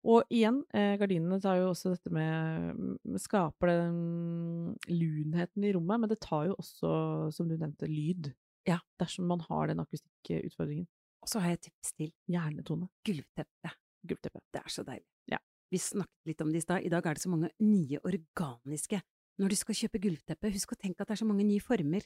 Og 0.05 0.23
igjen, 0.31 0.61
eh, 0.73 0.95
gardinene 0.97 1.39
tar 1.41 1.57
jo 1.57 1.71
også 1.71 1.89
dette 1.95 2.11
med 2.13 2.75
mm, 2.77 3.17
Skaper 3.19 3.67
den 3.67 4.75
lunheten 4.87 5.63
i 5.65 5.71
rommet, 5.75 5.99
men 5.99 6.09
det 6.11 6.19
tar 6.23 6.45
jo 6.47 6.55
også, 6.61 6.91
som 7.33 7.49
du 7.49 7.57
nevnte, 7.57 7.89
lyd. 7.89 8.29
Ja. 8.67 8.77
Dersom 9.01 9.27
man 9.27 9.41
har 9.47 9.67
den 9.67 9.79
akustikkutfordringen. 9.79 10.87
Og 11.23 11.31
så 11.31 11.41
har 11.41 11.49
jeg 11.53 11.59
et 11.59 11.65
tips 11.71 11.93
til. 11.97 12.11
Hjernetone. 12.31 12.87
Gulvteppe. 13.07 13.73
Gulvteppe. 14.07 14.41
Det 14.53 14.61
er 14.61 14.69
så 14.71 14.83
deilig. 14.87 15.05
Ja. 15.31 15.39
Vi 15.71 15.79
snakket 15.81 16.29
litt 16.29 16.41
om 16.45 16.51
det 16.53 16.61
i 16.61 16.65
stad. 16.67 16.85
I 16.85 16.91
dag 16.93 17.05
er 17.09 17.17
det 17.17 17.23
så 17.25 17.31
mange 17.33 17.49
nye 17.59 17.99
organiske. 18.07 19.01
Når 19.41 19.49
du 19.53 19.55
skal 19.59 19.75
kjøpe 19.75 20.01
gulvteppe, 20.01 20.51
husk 20.53 20.71
å 20.73 20.79
tenke 20.79 21.01
at 21.03 21.09
det 21.09 21.17
er 21.17 21.23
så 21.23 21.27
mange 21.29 21.43
nye 21.47 21.59
former. 21.63 22.05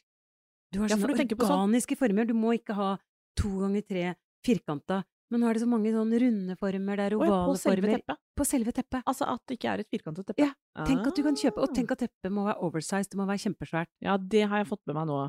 Du 0.71 0.79
har 0.81 0.89
Ja, 0.89 0.97
for 0.97 1.07
du 1.11 1.13
organiske 1.13 1.37
sånn- 1.37 1.51
organiske 1.67 1.97
former. 1.99 2.25
Du 2.25 2.33
må 2.33 2.53
ikke 2.57 2.73
ha 2.75 2.97
to 3.37 3.49
ganger 3.59 3.81
tre 3.87 4.15
firkanta. 4.43 5.03
Men 5.31 5.39
nå 5.41 5.47
er 5.49 5.55
det 5.57 5.61
så 5.63 5.67
mange 5.71 5.91
sånne 5.95 6.19
runde 6.21 6.55
former, 6.59 6.97
det 6.99 7.05
er 7.07 7.15
ovale 7.15 7.31
ja, 7.31 7.43
på 7.47 7.53
selve 7.59 7.81
former. 7.87 8.01
teppet. 8.01 8.17
På 8.35 8.45
selve 8.47 8.71
teppet. 8.75 9.03
Altså 9.07 9.27
at 9.31 9.41
det 9.47 9.55
ikke 9.57 9.69
er 9.73 9.83
et 9.85 9.89
firkantet 9.93 10.27
teppe. 10.27 10.43
Ja, 10.43 10.51
Tenk 10.87 11.07
at 11.07 11.15
du 11.15 11.23
kan 11.23 11.35
kjøpe, 11.39 11.61
og 11.63 11.69
Ah. 11.69 11.73
tenk 11.77 11.91
at 11.95 11.99
teppet 12.03 12.31
må 12.35 12.43
være 12.49 12.59
oversized, 12.67 13.11
det 13.13 13.17
må 13.21 13.25
være 13.29 13.43
kjempesvært. 13.45 13.87
Ja, 14.03 14.17
det 14.17 14.43
har 14.51 14.57
jeg 14.63 14.67
fått 14.67 14.83
med 14.87 14.95
meg 14.99 15.07
nå. 15.07 15.19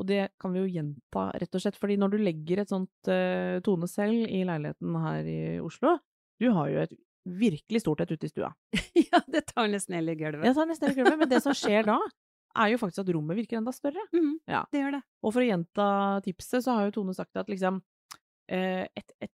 Og 0.00 0.06
det 0.06 0.30
kan 0.40 0.52
vi 0.54 0.60
jo 0.62 0.70
gjenta, 0.80 1.26
rett 1.36 1.54
og 1.54 1.60
slett. 1.60 1.76
Fordi 1.76 1.96
når 2.00 2.10
du 2.14 2.18
legger 2.24 2.60
et 2.62 2.68
sånt 2.72 3.10
uh, 3.10 3.60
tone 3.60 3.88
selv 3.90 4.14
i 4.30 4.40
leiligheten 4.48 4.96
her 5.04 5.26
i 5.28 5.38
Oslo 5.60 5.98
Du 6.40 6.46
har 6.56 6.70
jo 6.72 6.78
et 6.86 6.94
virkelig 7.28 7.82
stort 7.82 8.00
et 8.00 8.10
ute 8.14 8.24
i 8.24 8.30
stua. 8.32 8.48
ja, 9.12 9.20
det 9.28 9.44
tar 9.52 9.68
nesten 9.68 9.92
hele 9.98 10.14
gulvet. 10.16 10.46
Jeg 10.46 10.54
tar 10.56 10.64
nesten 10.70 10.88
hele 10.88 10.96
gulvet, 11.02 11.18
men 11.20 11.28
det 11.28 11.42
som 11.44 11.52
skjer 11.52 11.84
da, 11.84 11.98
er 12.56 12.70
jo 12.72 12.78
faktisk 12.80 13.02
at 13.04 13.12
rommet 13.12 13.36
virker 13.36 13.58
enda 13.60 13.74
større. 13.76 14.00
Mm, 14.14 14.38
Ja. 14.48 14.62
Det 14.72 14.80
gjør 14.80 14.96
det. 14.96 15.02
Og 15.22 15.34
for 15.34 15.42
å 15.44 15.50
gjenta 15.50 15.90
tipset, 16.24 16.64
så 16.64 16.78
har 16.78 16.88
jo 16.88 16.94
Tone 16.96 17.12
sagt 17.14 17.36
at 17.36 17.46
liksom 17.52 17.82
eh, 18.48 18.86
et, 18.96 19.12
et 19.20 19.30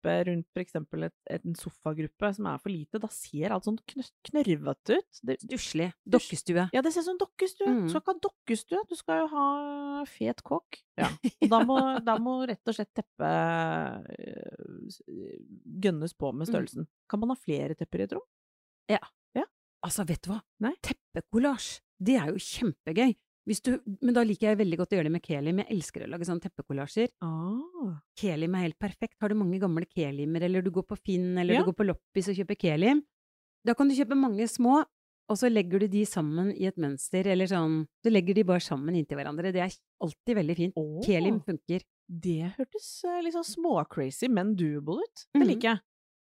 teppe 0.00 0.14
rundt 0.30 1.04
et, 1.04 1.14
en 1.44 1.54
sofagruppe 1.54 2.30
som 2.34 2.46
er 2.46 2.58
for 2.62 2.70
lite, 2.72 2.98
da 3.02 3.08
ser 3.12 3.52
alt 3.52 3.64
sånn 3.68 3.78
knø 3.92 4.02
knørvete 4.30 4.96
ut. 4.98 5.20
Det, 5.22 5.36
Stusslig. 5.44 5.90
Dokkestue. 6.08 6.68
ja, 6.72 6.80
det 6.82 6.92
ser 6.94 7.00
ut 7.04 7.08
som 7.10 7.18
dokkestue. 7.20 7.68
Mm. 7.68 7.82
Du 7.84 7.88
skal 7.92 8.00
ikke 8.00 8.14
ha 8.14 8.22
dokkestue, 8.26 8.82
du 8.88 8.94
skal 8.98 9.20
jo 9.22 9.28
ha 9.34 10.04
fet 10.08 10.42
kåk. 10.46 10.80
Ja. 11.00 11.08
Og 11.42 11.48
da 11.52 11.62
må, 11.68 11.78
da 12.08 12.18
må 12.18 12.38
rett 12.48 12.66
og 12.72 12.74
slett 12.76 12.92
teppet 12.96 14.10
eh, 14.18 15.30
gønnes 15.84 16.14
på 16.16 16.32
med 16.32 16.46
Mm. 16.48 16.52
størrelsen. 16.52 16.86
Kan 17.08 17.20
man 17.20 17.30
ha 17.30 17.36
flere 17.36 17.74
tepper 17.76 18.00
i 18.00 18.08
et 18.08 18.12
rom? 18.16 18.26
Ja. 18.90 18.98
Altså, 19.82 20.04
vet 20.04 20.20
du 20.26 20.28
hva? 20.34 20.42
Teppekollasj, 20.84 21.78
det 22.04 22.16
er 22.20 22.26
jo 22.34 22.36
kjempegøy. 22.36 23.14
Hvis 23.48 23.62
du, 23.64 23.70
men 24.04 24.14
da 24.14 24.22
liker 24.22 24.50
jeg 24.50 24.58
veldig 24.60 24.76
godt 24.78 24.92
å 24.92 24.96
gjøre 24.98 25.08
det 25.08 25.12
med 25.16 25.22
kelim. 25.24 25.58
Jeg 25.62 25.70
elsker 25.74 26.04
å 26.04 26.10
lage 26.12 26.26
sånne 26.28 26.44
teppekollasjer. 26.44 27.08
Ah. 27.24 27.96
Kelim 28.20 28.54
er 28.54 28.66
helt 28.68 28.78
perfekt. 28.78 29.16
Har 29.20 29.28
du 29.32 29.34
mange 29.40 29.58
gamle 29.62 29.86
kelimer, 29.88 30.42
eller 30.46 30.62
du 30.62 30.70
går 30.70 30.84
på 30.86 30.98
Finn, 31.00 31.36
eller 31.38 31.54
Ja. 31.54 31.60
du 31.64 31.70
går 31.72 31.76
på 31.80 31.86
Loppis 31.88 32.28
og 32.28 32.36
kjøper 32.36 32.58
kelim, 32.60 33.02
da 33.64 33.74
kan 33.74 33.88
du 33.88 33.94
kjøpe 33.94 34.16
mange 34.16 34.46
små, 34.48 34.84
og 35.30 35.36
så 35.38 35.48
legger 35.50 35.80
du 35.80 35.86
de 35.88 36.04
sammen 36.04 36.52
i 36.56 36.66
et 36.66 36.76
mønster, 36.76 37.26
eller 37.26 37.46
sånn 37.46 37.86
Du 38.04 38.10
legger 38.10 38.34
de 38.34 38.42
bare 38.44 38.60
sammen 38.60 38.94
inntil 38.96 39.16
hverandre. 39.16 39.52
Det 39.52 39.62
er 39.62 39.72
alltid 40.02 40.36
veldig 40.36 40.56
fint. 40.56 40.72
Oh. 40.76 41.00
Kelim 41.04 41.40
funker. 41.40 41.80
Det 42.10 42.52
hørtes 42.58 43.04
eh, 43.04 43.20
litt 43.22 43.34
sånn 43.34 43.46
småcrazy, 43.46 44.28
men 44.28 44.54
doable 44.56 44.98
ut. 45.04 45.26
Det 45.32 45.40
Mhm. 45.40 45.46
liker 45.48 45.68
jeg. 45.70 45.80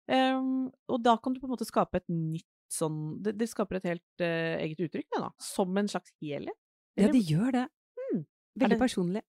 Um, 0.08 0.70
og 0.88 1.02
da 1.02 1.16
kan 1.16 1.32
du 1.32 1.40
på 1.40 1.44
en 1.46 1.56
måte 1.56 1.64
skape 1.66 1.96
et 1.96 2.08
nytt 2.08 2.44
sånn 2.70 3.22
Det, 3.22 3.38
det 3.38 3.48
skaper 3.48 3.76
et 3.76 3.84
helt 3.84 4.20
uh, 4.20 4.58
eget 4.60 4.78
uttrykk, 4.80 5.06
det 5.12 5.20
da. 5.20 5.30
Som 5.40 5.76
en 5.78 5.86
slags 5.88 6.10
helhet. 6.20 6.56
Ja, 7.00 7.10
de 7.10 7.20
gjør 7.26 7.52
det. 7.52 7.64
Er 8.14 8.24
Veldig 8.60 8.76
det- 8.76 8.82
personlig. 8.84 9.22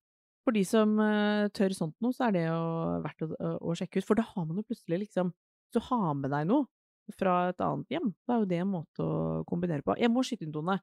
For 0.45 0.53
de 0.53 0.61
som 0.69 0.91
uh, 1.01 1.47
tør 1.49 1.73
sånt 1.73 1.95
noe, 2.05 2.13
så 2.13 2.27
er 2.27 2.33
det 2.35 2.43
jo 2.45 2.57
verdt 3.01 3.23
å, 3.25 3.27
å, 3.33 3.51
å 3.71 3.73
sjekke 3.79 3.97
ut. 3.97 4.05
For 4.05 4.13
da 4.19 4.21
har 4.27 4.43
man 4.45 4.59
jo 4.61 4.63
plutselig 4.67 4.99
liksom 5.07 5.31
Så 5.73 5.81
ha 5.89 6.13
med 6.13 6.29
deg 6.29 6.45
noe 6.47 6.67
fra 7.17 7.49
et 7.49 7.59
annet 7.61 7.89
hjem, 7.89 8.11
da 8.25 8.35
er 8.35 8.43
jo 8.43 8.45
det 8.49 8.59
en 8.61 8.69
måte 8.69 9.01
å 9.03 9.41
kombinere 9.49 9.83
på. 9.85 9.93
Jeg 9.99 10.09
må 10.13 10.21
skyte 10.25 10.45
inn, 10.45 10.53
Tone. 10.53 10.77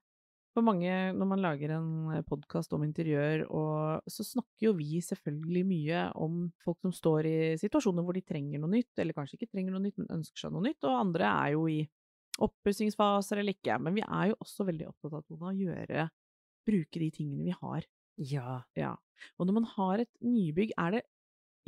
For 0.52 0.62
mange, 0.66 0.90
når 1.16 1.26
man 1.30 1.40
lager 1.40 1.70
en 1.78 1.86
podkast 2.28 2.74
om 2.76 2.82
interiør, 2.84 3.46
og 3.48 4.10
så 4.10 4.26
snakker 4.26 4.66
jo 4.68 4.72
vi 4.76 5.00
selvfølgelig 5.00 5.62
mye 5.64 6.02
om 6.20 6.42
folk 6.62 6.78
som 6.84 6.92
står 6.92 7.26
i 7.30 7.36
situasjoner 7.62 8.04
hvor 8.04 8.18
de 8.18 8.22
trenger 8.26 8.60
noe 8.60 8.70
nytt, 8.74 8.90
eller 9.00 9.16
kanskje 9.16 9.38
ikke 9.38 9.48
trenger 9.54 9.72
noe 9.72 9.86
nytt, 9.86 9.96
men 10.02 10.12
ønsker 10.18 10.44
seg 10.44 10.52
noe 10.52 10.66
nytt, 10.66 10.82
og 10.84 10.98
andre 10.98 11.30
er 11.30 11.54
jo 11.56 11.64
i 11.72 11.80
oppussingsfaser 12.42 13.40
eller 13.40 13.56
ikke. 13.56 13.78
Men 13.82 13.96
vi 13.96 14.04
er 14.04 14.32
jo 14.32 14.38
også 14.44 14.66
veldig 14.68 14.90
opptatt 14.90 15.16
av 15.16 15.46
å 15.48 15.54
gjøre 15.56 16.06
Bruke 16.68 17.02
de 17.02 17.10
tingene 17.14 17.46
vi 17.46 17.56
har. 17.56 17.86
Ja. 18.20 18.62
Ja. 18.78 18.94
Og 19.38 19.48
når 19.48 19.60
man 19.60 19.68
har 19.76 20.02
et 20.04 20.12
nybygg, 20.24 20.74
er 20.78 20.98
det 20.98 21.02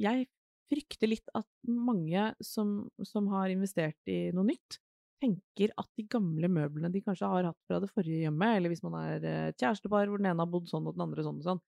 Jeg 0.01 0.27
frykter 0.73 1.07
litt 1.07 1.29
at 1.39 1.47
mange 1.69 2.33
som, 2.43 2.89
som 3.07 3.29
har 3.31 3.53
investert 3.53 4.11
i 4.11 4.33
noe 4.35 4.49
nytt, 4.49 4.81
tenker 5.23 5.71
at 5.79 5.89
de 5.95 6.07
gamle 6.11 6.49
møblene 6.51 6.91
de 6.93 7.03
kanskje 7.05 7.29
har 7.31 7.47
hatt 7.47 7.69
fra 7.69 7.79
det 7.83 7.91
forrige 7.93 8.25
hjemmet, 8.25 8.57
eller 8.59 8.73
hvis 8.73 8.83
man 8.85 8.97
er 8.99 9.23
eh, 9.23 9.47
et 9.53 9.61
kjærestepar 9.61 10.11
hvor 10.11 10.21
den 10.21 10.33
ene 10.33 10.43
har 10.43 10.51
bodd 10.51 10.67
sånn 10.71 10.89
og 10.89 10.97
den 10.97 11.05
andre 11.07 11.25
sånn 11.25 11.39
og 11.39 11.47
sånn, 11.47 11.63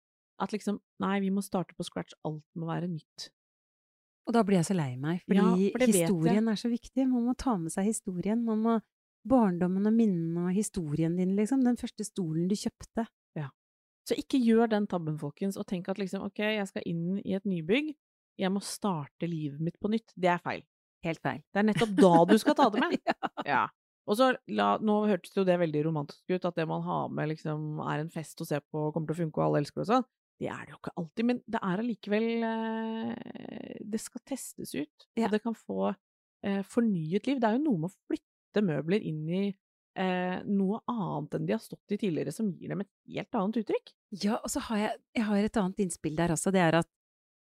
at 0.42 0.56
liksom 0.56 0.80
Nei, 1.04 1.18
vi 1.26 1.34
må 1.36 1.44
starte 1.44 1.76
på 1.76 1.86
scratch. 1.86 2.16
Alt 2.24 2.46
må 2.56 2.70
være 2.70 2.88
nytt. 2.88 3.28
Og 4.24 4.36
da 4.38 4.44
blir 4.48 4.62
jeg 4.62 4.70
så 4.70 4.76
lei 4.78 4.94
meg, 4.96 5.20
fordi 5.28 5.42
Ja, 5.42 5.72
for 5.76 5.84
historien 5.84 6.48
er 6.48 6.60
så 6.60 6.72
viktig. 6.72 7.06
Man 7.12 7.28
må 7.28 7.36
ta 7.36 7.58
med 7.60 7.74
seg 7.74 7.90
historien. 7.90 8.46
Man 8.48 8.62
må 8.64 8.78
Barndommen 9.30 9.88
og 9.88 9.94
minnene 9.96 10.50
og 10.50 10.56
historien 10.56 11.16
din, 11.18 11.36
liksom. 11.38 11.62
Den 11.64 11.78
første 11.80 12.04
stolen 12.08 12.48
du 12.52 12.56
kjøpte. 12.60 13.08
Så 14.04 14.18
ikke 14.20 14.40
gjør 14.44 14.68
den 14.68 14.84
tabben, 14.92 15.16
folkens, 15.20 15.56
og 15.56 15.64
tenk 15.70 15.88
at 15.88 16.00
liksom 16.02 16.26
ok, 16.28 16.42
jeg 16.58 16.68
skal 16.68 16.84
inn 16.90 17.22
i 17.24 17.38
et 17.38 17.46
nybygg, 17.48 17.94
jeg 18.42 18.52
må 18.52 18.60
starte 18.66 19.30
livet 19.30 19.62
mitt 19.64 19.78
på 19.80 19.92
nytt. 19.94 20.12
Det 20.20 20.28
er 20.28 20.42
feil. 20.44 20.66
Helt 21.08 21.22
feil. 21.24 21.40
Det 21.54 21.62
er 21.62 21.68
nettopp 21.70 21.94
da 22.02 22.12
du 22.28 22.34
skal 22.42 22.58
ta 22.58 22.66
det 22.74 22.82
med. 22.84 22.98
ja. 23.08 23.32
Ja. 23.48 23.62
Og 24.04 24.18
så 24.20 24.34
la, 24.52 24.74
Nå 24.84 24.98
hørtes 25.08 25.32
jo 25.38 25.46
det 25.48 25.56
veldig 25.62 25.86
romantisk 25.88 26.34
ut, 26.34 26.50
at 26.50 26.60
det 26.60 26.66
man 26.68 26.84
har 26.84 27.08
med 27.16 27.32
liksom 27.32 27.80
er 27.86 28.04
en 28.04 28.12
fest 28.12 28.44
å 28.44 28.48
se 28.50 28.60
på, 28.60 28.90
og 28.90 28.92
kommer 28.98 29.08
til 29.08 29.16
å 29.16 29.22
funke 29.22 29.40
og 29.40 29.46
alle 29.46 29.64
elsker 29.64 29.80
det 29.80 29.86
og 29.88 29.92
sånn. 29.94 30.08
Det 30.44 30.50
er 30.52 30.66
det 30.66 30.74
jo 30.74 30.80
ikke 30.82 30.96
alltid, 31.00 31.28
men 31.30 31.40
det 31.56 31.60
er 31.64 31.82
allikevel 31.86 32.28
eh, 32.50 33.80
Det 33.94 34.02
skal 34.04 34.24
testes 34.28 34.74
ut, 34.76 35.08
Ja. 35.16 35.30
og 35.30 35.38
det 35.38 35.44
kan 35.46 35.56
få 35.56 35.94
eh, 35.94 36.60
fornyet 36.68 37.30
liv. 37.30 37.40
Det 37.40 37.48
er 37.48 37.56
jo 37.56 37.64
noe 37.70 37.86
med 37.86 37.94
å 37.94 37.96
flytte 38.10 38.33
møbler 38.62 39.02
inn 39.02 39.24
i 39.26 39.44
eh, 39.50 40.38
noe 40.46 40.82
annet 40.92 41.38
enn 41.38 41.48
de 41.48 41.56
har 41.56 41.64
stått 41.64 41.96
i 41.96 41.98
tidligere, 41.98 42.34
som 42.36 42.52
gir 42.54 42.74
dem 42.74 42.84
et 42.84 42.92
helt 43.16 43.40
annet 43.40 43.64
uttrykk. 43.64 43.94
Ja, 44.22 44.38
og 44.38 44.52
så 44.54 44.62
har 44.70 44.84
jeg, 44.84 45.02
jeg 45.18 45.28
har 45.30 45.48
et 45.48 45.60
annet 45.64 45.84
innspill 45.88 46.20
der 46.20 46.36
også. 46.36 46.54
Det 46.54 46.62
er 46.62 46.80
at 46.84 46.90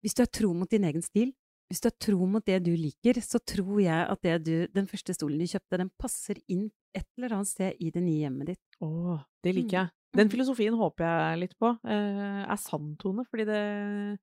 hvis 0.03 0.17
du 0.19 0.25
er 0.25 0.33
tro 0.33 0.53
mot 0.57 0.71
din 0.71 0.87
egen 0.89 1.05
stil, 1.05 1.35
hvis 1.73 1.81
du 1.83 1.89
er 1.89 1.97
tro 2.05 2.29
mot 2.29 2.45
det 2.45 2.61
du 2.67 2.71
liker, 2.77 3.17
så 3.25 3.41
tror 3.41 3.81
jeg 3.81 4.05
at 4.13 4.21
det 4.29 4.37
du, 4.45 4.55
den 4.77 4.87
første 4.91 5.17
stolen 5.17 5.41
du 5.41 5.49
kjøpte, 5.49 5.81
den 5.81 5.91
passer 5.99 6.37
inn 6.53 6.69
et 6.93 7.07
eller 7.17 7.39
annet 7.39 7.49
sted 7.49 7.81
i 7.81 7.89
det 7.95 8.03
nye 8.05 8.27
hjemmet 8.27 8.53
ditt. 8.53 8.63
Å, 8.85 9.19
det 9.43 9.55
liker 9.57 9.73
Mm. 9.73 9.79
jeg. 9.81 9.91
Den 10.13 10.29
Mm. 10.29 10.31
filosofien 10.35 10.75
håper 10.77 11.07
jeg 11.09 11.39
litt 11.41 11.55
på 11.57 11.71
eh, 11.89 12.43
er 12.45 12.59
sann, 12.61 12.91
Tone, 13.01 13.25
fordi 13.25 13.47
det, 13.49 13.61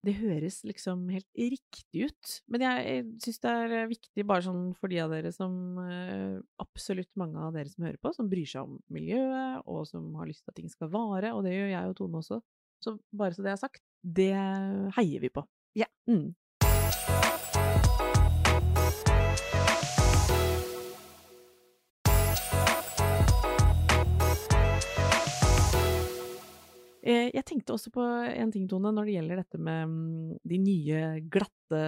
det 0.06 0.14
høres 0.20 0.60
liksom 0.70 1.08
helt 1.10 1.26
riktig 1.34 2.04
ut. 2.12 2.34
Men 2.48 2.62
jeg, 2.62 2.84
jeg 2.86 3.06
syns 3.26 3.40
det 3.42 3.54
er 3.56 3.88
viktig, 3.90 4.26
bare 4.30 4.46
sånn 4.46 4.76
for 4.78 4.88
de 4.94 5.00
av 5.02 5.10
dere 5.10 5.32
som 5.34 5.80
eh, 5.82 6.38
Absolutt 6.62 7.10
mange 7.18 7.42
av 7.42 7.56
dere 7.58 7.74
som 7.74 7.88
hører 7.88 7.98
på, 8.06 8.14
som 8.14 8.30
bryr 8.30 8.46
seg 8.46 8.68
om 8.70 8.78
miljøet, 8.94 9.64
og 9.66 9.88
som 9.90 10.14
har 10.22 10.30
lyst 10.30 10.46
til 10.46 10.54
at 10.54 10.60
ting 10.62 10.70
skal 10.70 10.92
vare, 10.94 11.34
og 11.34 11.42
det 11.48 11.56
gjør 11.58 11.72
jeg 11.74 11.90
og 11.90 11.98
Tone 11.98 12.22
også. 12.22 12.38
Så 12.86 12.94
bare 13.12 13.34
så 13.34 13.42
det 13.48 13.56
er 13.56 13.60
sagt, 13.66 13.82
det 14.06 14.30
heier 15.00 15.26
vi 15.26 15.34
på. 15.34 15.42
Ja. 15.76 15.90
Mm. 16.08 16.36
Jeg 27.10 27.46
tenkte 27.48 27.74
også 27.76 27.92
på 27.96 28.04
en 28.04 28.52
ting, 28.54 28.68
Tone, 28.70 28.92
når 28.94 29.08
det 29.10 29.16
gjelder 29.18 29.42
dette 29.42 29.60
med 29.62 29.90
mm, 29.90 30.38
de 30.52 30.58
nye, 30.62 31.02
glatte 31.32 31.82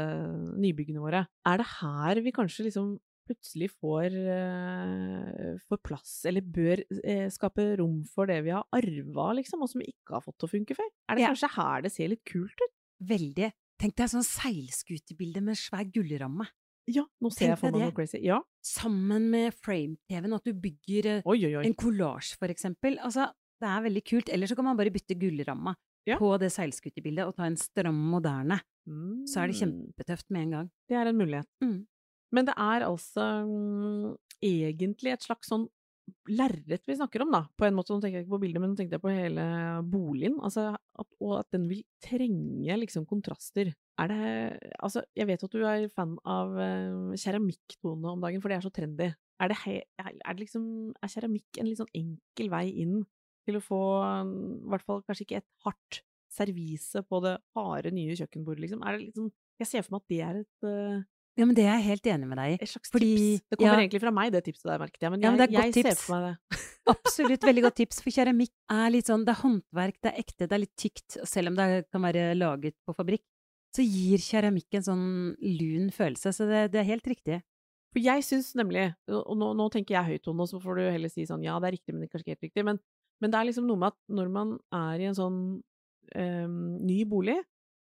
nybyggene 0.62 1.04
våre. 1.04 1.26
Er 1.48 1.62
det 1.62 1.68
her 1.78 2.22
vi 2.26 2.34
kanskje 2.36 2.66
liksom 2.68 2.94
plutselig 3.30 3.70
får, 3.78 4.16
eh, 4.34 5.58
får 5.70 5.80
plass, 5.86 6.14
eller 6.28 6.42
bør 6.44 6.82
eh, 7.06 7.28
skape 7.32 7.68
rom 7.80 8.02
for 8.10 8.28
det 8.28 8.42
vi 8.48 8.52
har 8.56 8.66
arva, 8.76 9.28
liksom, 9.38 9.62
og 9.64 9.70
som 9.72 9.84
vi 9.84 9.92
ikke 9.94 10.18
har 10.18 10.24
fått 10.26 10.40
til 10.42 10.50
å 10.50 10.54
funke 10.56 10.78
før? 10.78 10.90
Er 11.10 11.16
det 11.20 11.24
Ja. 11.28 11.30
kanskje 11.34 11.52
her 11.56 11.82
det 11.86 11.92
ser 11.94 12.10
litt 12.12 12.24
kult 12.26 12.58
ut? 12.66 12.74
Veldig. 13.02 13.52
Tenk 13.82 13.96
deg 13.98 14.10
sånn 14.12 14.26
seilskutebilde 14.28 15.42
med 15.42 15.58
svær 15.58 15.86
gullramme. 15.90 16.48
Ja, 16.90 17.04
nå 17.22 17.30
ser 17.32 17.46
Tenk 17.46 17.50
jeg 17.54 17.60
for 17.62 17.72
meg 17.72 17.82
noe 17.86 17.94
crazy. 17.96 18.20
Ja. 18.26 18.40
Sammen 18.66 19.30
med 19.32 19.54
frame-TV-en, 19.54 20.34
at 20.34 20.44
du 20.44 20.54
bygger 20.54 21.06
eh, 21.06 21.22
Oi, 21.26 21.38
oi, 21.46 21.54
oi. 21.62 21.66
en 21.66 21.78
kollasj, 21.78 22.36
for 22.42 22.52
eksempel. 22.52 22.98
Altså, 23.00 23.30
det 23.62 23.70
er 23.70 23.86
veldig 23.88 24.04
kult. 24.10 24.30
Eller 24.34 24.50
så 24.50 24.58
kan 24.58 24.68
man 24.68 24.80
bare 24.80 24.94
bytte 24.94 25.18
gullramma 25.20 25.76
Ja. 26.10 26.18
på 26.18 26.34
det 26.42 26.50
seilskutebildet 26.50 27.28
og 27.28 27.36
ta 27.38 27.46
en 27.46 27.58
stram 27.62 27.98
moderne. 28.12 28.58
Mm. 28.90 29.28
Så 29.30 29.42
er 29.42 29.52
det 29.52 29.60
kjempetøft 29.60 30.32
med 30.34 30.42
en 30.48 30.56
gang. 30.56 30.72
Det 30.90 30.98
er 30.98 31.06
en 31.12 31.18
mulighet. 31.20 31.48
Mm. 31.62 31.86
Men 32.34 32.48
det 32.48 32.56
er 32.58 32.88
altså 32.88 33.28
um, 33.46 34.18
egentlig 34.42 35.14
et 35.14 35.22
slags 35.28 35.52
sånn 35.52 35.68
lerret 36.28 36.84
vi 36.90 36.96
snakker 36.98 37.22
om, 37.24 37.32
da. 37.32 37.44
På 37.56 37.68
en 37.68 37.76
måte, 37.78 37.94
nå 37.94 38.02
tenker 38.02 38.20
jeg 38.20 38.26
ikke 38.26 38.34
på 38.34 38.42
bildet, 38.42 38.60
men 38.64 38.72
nå 38.72 38.80
tenkte 38.80 38.98
jeg 38.98 39.04
på 39.04 39.14
hele 39.14 39.46
boligen. 39.88 40.40
Altså, 40.44 40.72
at, 40.76 41.08
og 41.22 41.38
at 41.40 41.52
den 41.54 41.68
vil 41.70 41.84
trenge 42.04 42.78
liksom 42.82 43.06
kontraster. 43.08 43.72
Er 44.02 44.12
det 44.12 44.72
Altså, 44.82 45.04
jeg 45.16 45.28
vet 45.30 45.44
at 45.46 45.54
du 45.54 45.62
er 45.68 45.86
fan 45.94 46.18
av 46.26 46.56
uh, 46.58 47.14
keramikktone 47.20 48.16
om 48.16 48.24
dagen, 48.24 48.42
for 48.42 48.50
det 48.50 48.58
er 48.58 48.66
så 48.66 48.74
trendy. 48.74 49.12
Er 49.42 49.50
det, 49.54 49.58
er 50.02 50.34
det 50.34 50.40
liksom 50.44 50.66
Er 51.02 51.10
keramikk 51.10 51.58
en 51.60 51.70
litt 51.70 51.80
sånn 51.80 51.96
enkel 51.98 52.50
vei 52.54 52.68
inn 52.84 53.00
til 53.48 53.58
å 53.60 53.64
få 53.64 53.82
mm, 54.28 54.34
i 54.68 54.72
hvert 54.74 54.86
fall 54.88 55.04
kanskje 55.08 55.26
ikke 55.28 55.40
et 55.42 55.50
hardt 55.66 56.02
servise 56.32 57.02
på 57.10 57.22
det 57.26 57.36
harde, 57.58 57.92
nye 57.96 58.16
kjøkkenbordet, 58.16 58.66
liksom? 58.66 58.84
Er 58.88 58.96
det 58.96 59.08
litt 59.08 59.18
sånn 59.20 59.32
Jeg 59.62 59.70
ser 59.70 59.86
for 59.86 59.98
meg 59.98 60.02
at 60.02 60.12
det 60.14 60.22
er 60.26 60.38
et 60.40 60.68
uh, 60.68 61.02
Ja, 61.40 61.48
men 61.48 61.56
det 61.58 61.66
er 61.66 61.76
jeg 61.76 61.88
helt 61.90 62.10
enig 62.14 62.30
med 62.30 62.40
deg 62.40 62.54
i. 62.54 62.60
et 62.62 62.72
slags 62.72 62.92
Fordi- 62.94 63.12
tips. 63.18 63.48
Det 63.52 63.60
kommer 63.60 63.74
ja. 63.76 63.82
egentlig 63.84 64.04
fra 64.04 64.14
meg, 64.16 64.32
det 64.32 64.44
tipset 64.48 64.70
der, 64.72 64.80
merket 64.80 65.06
jeg. 65.06 65.12
Men, 65.12 65.26
Ja, 65.26 65.32
men 65.32 65.44
jeg, 65.44 65.52
er 65.60 65.68
jeg 65.70 65.86
ser 65.90 66.00
for 66.00 66.16
meg 66.16 66.30
det. 66.30 66.62
Absolutt 66.96 67.46
veldig 67.46 67.64
godt 67.68 67.78
tips, 67.78 68.02
for 68.02 68.16
keramikk 68.16 68.54
er 68.74 68.88
litt 68.96 69.12
sånn, 69.12 69.24
det 69.28 69.36
er 69.36 69.42
håndverk, 69.44 70.00
det 70.02 70.12
er 70.12 70.24
ekte, 70.24 70.48
det 70.48 70.56
er 70.58 70.64
litt 70.64 70.76
tykt, 70.82 71.20
og 71.22 71.30
selv 71.30 71.52
om 71.52 71.60
det 71.60 71.68
kan 71.94 72.02
være 72.02 72.32
laget 72.34 72.76
på 72.88 72.96
fabrikk, 72.98 73.24
så 73.76 73.86
gir 73.86 74.24
keramikk 74.24 74.80
en 74.80 74.88
sånn 74.88 75.06
lun 75.40 75.92
følelse, 75.94 76.34
så 76.36 76.48
det, 76.50 76.64
det 76.74 76.82
er 76.82 76.90
helt 76.90 77.08
riktig. 77.08 77.38
For 77.92 78.02
jeg 78.04 78.24
syns 78.24 78.54
nemlig, 78.56 78.90
og 79.12 79.36
nå, 79.38 79.52
nå 79.60 79.68
tenker 79.72 79.98
jeg 79.98 80.10
høyt, 80.10 80.24
Tone, 80.26 80.48
så 80.48 80.60
får 80.64 80.80
du 80.80 80.84
heller 80.88 81.12
si 81.12 81.28
sånn 81.28 81.44
ja, 81.44 81.58
det 81.60 81.70
er 81.70 81.76
riktig, 81.78 81.94
men 81.94 82.02
det 82.02 82.08
er 82.10 82.14
kanskje 82.16 82.26
ikke 82.26 82.38
helt 82.38 82.48
riktig. 82.48 82.66
Men, 82.68 82.82
men 83.22 83.32
det 83.32 83.40
er 83.40 83.50
liksom 83.52 83.68
noe 83.70 83.78
med 83.78 83.94
at 83.94 84.00
når 84.18 84.30
man 84.34 84.56
er 84.74 85.00
i 85.04 85.10
en 85.12 85.18
sånn 85.18 85.40
eh, 86.16 86.48
ny 86.48 87.04
bolig, 87.06 87.38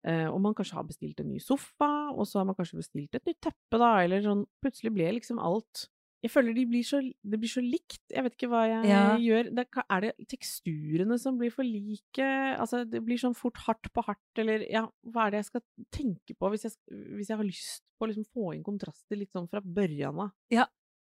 eh, 0.06 0.26
og 0.30 0.40
man 0.40 0.54
kanskje 0.56 0.78
har 0.78 0.86
bestilt 0.88 1.20
en 1.20 1.28
ny 1.32 1.38
sofa, 1.42 1.90
og 2.14 2.24
så 2.26 2.40
har 2.40 2.46
man 2.48 2.56
kanskje 2.58 2.80
bestilt 2.80 3.14
et 3.18 3.26
nytt 3.28 3.40
teppe, 3.44 3.78
da, 3.78 3.92
eller 4.04 4.24
sånn 4.24 4.46
Plutselig 4.64 4.92
ble 4.96 5.12
liksom 5.20 5.38
alt 5.42 5.86
Jeg 6.24 6.30
føler 6.32 6.54
de 6.56 6.64
blir 6.66 6.82
så, 6.82 6.98
det 7.22 7.38
blir 7.38 7.50
så 7.52 7.60
likt. 7.62 8.00
Jeg 8.10 8.24
vet 8.24 8.34
ikke 8.34 8.48
hva 8.50 8.62
jeg 8.66 8.88
Ja. 8.88 9.02
gjør. 9.20 9.50
Det, 9.54 9.64
er- 9.84 10.00
det 10.00 10.26
teksturene 10.32 11.18
som 11.22 11.36
blir 11.38 11.52
for 11.54 11.62
like? 11.62 12.24
Altså, 12.58 12.80
det 12.88 13.02
blir 13.04 13.20
sånn 13.20 13.36
fort 13.36 13.60
hardt 13.66 13.92
på 13.94 14.02
hardt, 14.02 14.40
eller 14.40 14.64
ja, 14.72 14.86
hva 15.06 15.26
er 15.26 15.30
det 15.36 15.42
jeg 15.44 15.50
skal 15.52 15.62
tenke 15.92 16.34
på 16.34 16.50
hvis 16.50 16.64
jeg, 16.66 16.72
hvis 17.14 17.28
jeg 17.30 17.36
har 17.38 17.44
lyst 17.46 17.84
på 18.00 18.06
å 18.06 18.10
liksom 18.10 18.26
få 18.32 18.54
inn 18.56 18.64
kontraster 18.66 19.14
litt 19.20 19.30
sånn 19.36 19.46
fra 19.52 19.60
børjan 19.60 20.18
av? 20.24 20.32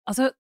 Altså, 0.09 0.31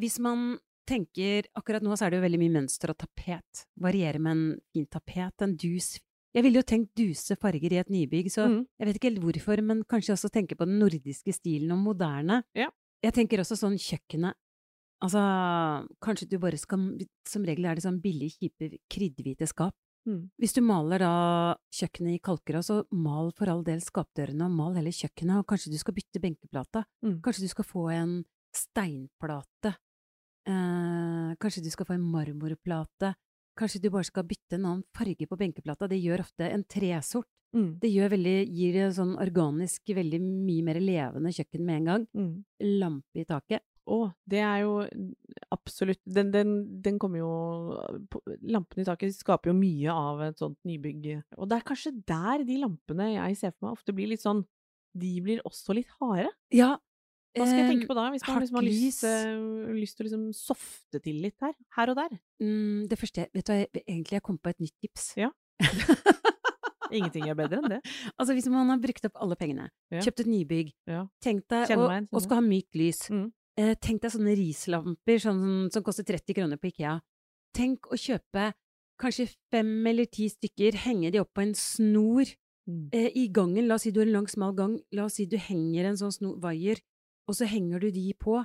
hvis 0.00 0.16
man 0.24 0.54
tenker, 0.86 1.46
akkurat 1.56 1.82
nå 1.82 1.96
så 1.96 2.06
er 2.06 2.10
det 2.14 2.18
jo 2.20 2.24
veldig 2.26 2.40
mye 2.42 2.54
mønster 2.60 2.90
og 2.92 2.98
tapet, 2.98 3.64
Varierer 3.80 4.18
med 4.20 4.32
en 4.36 4.60
fin 4.72 4.86
tapet, 4.86 5.42
en 5.42 5.56
dus. 5.56 5.98
Jeg 6.34 6.42
ville 6.42 6.58
jo 6.58 6.66
tenkt 6.66 6.94
duse 6.98 7.36
farger 7.38 7.72
i 7.72 7.78
et 7.78 7.88
nybygg, 7.90 8.26
så 8.30 8.48
Mm. 8.48 8.66
jeg 8.78 8.86
vet 8.88 8.96
ikke 8.96 9.10
helt 9.12 9.22
hvorfor, 9.22 9.62
men 9.62 9.84
kanskje 9.84 10.14
også 10.16 10.30
tenke 10.30 10.56
på 10.56 10.66
den 10.66 10.78
nordiske 10.80 11.32
stilen 11.32 11.70
og 11.72 11.78
moderne. 11.78 12.42
Ja. 12.54 12.70
Jeg 13.02 13.12
tenker 13.14 13.38
også 13.38 13.56
sånn 13.56 13.76
kjøkkenet. 13.78 14.34
Altså, 15.02 15.20
kanskje 16.00 16.28
du 16.30 16.38
bare 16.38 16.56
skal 16.56 16.78
Som 17.26 17.44
regel 17.44 17.66
er 17.66 17.74
det 17.74 17.84
sånn 17.84 18.00
billig, 18.00 18.32
kjipe, 18.38 18.78
kryddhvite 18.90 19.46
skap. 19.48 19.74
Mm. 20.06 20.30
Hvis 20.40 20.52
du 20.54 20.60
maler 20.60 20.98
da 20.98 21.54
kjøkkenet 21.72 22.14
i 22.16 22.18
kalkera, 22.20 22.60
så 22.62 22.84
mal 22.92 23.30
for 23.32 23.48
all 23.48 23.62
del 23.62 23.80
skapdørene, 23.80 24.44
og 24.44 24.50
mal 24.50 24.74
heller 24.74 24.90
kjøkkenet, 24.92 25.38
og 25.38 25.46
kanskje 25.46 25.70
du 25.72 25.78
skal 25.78 25.94
bytte 25.94 26.20
benkeplata. 26.20 26.84
Mm. 27.04 27.20
Kanskje 27.22 27.40
du 27.40 27.48
skal 27.48 27.64
få 27.64 27.90
en 27.92 28.24
steinplate. 28.54 29.76
Eh, 30.44 31.34
kanskje 31.40 31.64
du 31.64 31.70
skal 31.72 31.88
få 31.88 31.96
en 31.96 32.08
marmorplate. 32.14 33.14
Kanskje 33.58 33.80
du 33.84 33.90
bare 33.94 34.06
skal 34.08 34.26
bytte 34.26 34.58
en 34.58 34.66
annen 34.66 34.86
farge 34.96 35.28
på 35.30 35.38
benkeplata. 35.38 35.88
Det 35.88 36.00
gjør 36.02 36.24
ofte 36.26 36.48
en 36.50 36.64
tresort. 36.66 37.30
Mm. 37.54 37.78
Det 37.78 37.90
veldig, 38.10 38.38
gir 38.50 38.80
sånn 38.90 39.14
organisk, 39.22 39.92
veldig 39.94 40.18
mye 40.18 40.64
mer 40.66 40.80
levende 40.82 41.30
kjøkken 41.30 41.62
med 41.62 41.76
en 41.76 41.90
gang. 41.90 42.06
Mm. 42.18 42.32
Lampe 42.82 43.22
i 43.22 43.28
taket. 43.28 43.62
Å, 43.84 43.98
det 44.24 44.40
er 44.40 44.62
jo 44.62 44.78
absolutt 45.52 46.00
Den, 46.08 46.30
den, 46.32 46.52
den 46.80 46.96
kommer 46.96 47.20
jo 47.20 47.32
Lampene 48.48 48.80
i 48.80 48.86
taket 48.88 49.12
skaper 49.12 49.50
jo 49.50 49.56
mye 49.58 49.92
av 49.92 50.22
et 50.24 50.40
sånt 50.40 50.56
nybygg. 50.64 51.10
Og 51.36 51.50
det 51.50 51.58
er 51.58 51.66
kanskje 51.68 51.92
der 52.08 52.46
de 52.48 52.56
lampene 52.62 53.10
jeg 53.12 53.36
ser 53.42 53.52
for 53.52 53.66
meg 53.66 53.76
ofte 53.76 53.92
blir 53.92 54.08
litt 54.14 54.24
sånn 54.24 54.40
De 54.96 55.12
blir 55.20 55.44
også 55.44 55.76
litt 55.76 55.92
harde. 56.00 56.32
Ja. 56.54 56.78
Hva 57.34 57.46
skal 57.48 57.58
jeg 57.58 57.70
tenke 57.72 57.86
på 57.90 57.94
da, 57.98 58.10
hvis 58.14 58.22
man 58.28 58.40
liksom 58.40 58.56
har 58.60 58.62
lyst, 58.66 58.82
lys. 58.82 59.04
eh, 59.04 59.72
lyst 59.74 59.96
til 59.96 60.04
å 60.04 60.08
liksom 60.08 60.26
softe 60.34 61.00
til 61.02 61.16
litt 61.22 61.34
her? 61.42 61.54
Her 61.76 61.90
og 61.90 61.96
der. 61.96 62.18
Mm, 62.40 62.86
det 62.88 62.98
første 63.00 63.26
Vet 63.34 63.44
du 63.48 63.52
hva, 63.52 63.66
egentlig 63.88 64.12
jeg 64.18 64.22
kom 64.22 64.38
på 64.38 64.50
et 64.50 64.60
nytt 64.60 64.76
tips. 64.80 65.14
Ja. 65.18 65.30
Ingenting 66.94 67.26
er 67.26 67.34
bedre 67.34 67.58
enn 67.58 67.70
det. 67.72 67.80
Altså 68.20 68.34
hvis 68.36 68.46
man 68.52 68.68
har 68.70 68.78
brukt 68.82 69.06
opp 69.08 69.16
alle 69.24 69.36
pengene, 69.40 69.70
Ja. 69.90 70.00
kjøpt 70.04 70.20
et 70.20 70.26
nybygg, 70.30 70.72
Ja. 70.86 71.06
tenk 71.20 71.46
deg, 71.48 71.70
og, 71.76 71.88
meg 71.88 72.08
og 72.12 72.22
skal 72.22 72.36
ha 72.36 72.44
mykt 72.44 72.74
lys, 72.78 73.08
Mm. 73.10 73.32
eh, 73.56 73.74
tenk 73.74 74.00
deg 74.02 74.10
sånne 74.12 74.36
rislamper 74.36 75.18
sånn, 75.18 75.72
som 75.72 75.82
koster 75.82 76.04
30 76.04 76.34
kroner 76.34 76.56
på 76.56 76.70
Ikea. 76.70 77.00
Tenk 77.54 77.80
å 77.90 77.96
kjøpe 77.98 78.52
kanskje 79.00 79.34
fem 79.50 79.86
eller 79.86 80.04
ti 80.06 80.28
stykker, 80.28 80.72
henge 80.74 81.10
de 81.10 81.18
opp 81.20 81.34
på 81.34 81.42
en 81.42 81.54
snor 81.54 82.26
Mm. 82.68 82.88
eh, 82.92 83.10
i 83.14 83.28
gangen. 83.28 83.66
La 83.66 83.74
oss 83.74 83.82
si 83.82 83.90
du 83.90 84.00
har 84.00 84.06
en 84.06 84.12
lang, 84.12 84.26
smal 84.26 84.54
gang, 84.54 84.78
la 84.92 85.04
oss 85.04 85.14
si 85.14 85.26
du 85.26 85.36
henger 85.36 85.84
en 85.86 85.96
sånn 85.96 86.12
snor, 86.12 86.38
vaier, 86.40 86.78
og 87.28 87.34
så 87.34 87.46
henger 87.48 87.80
du 87.80 87.90
de 87.90 88.12
på 88.14 88.44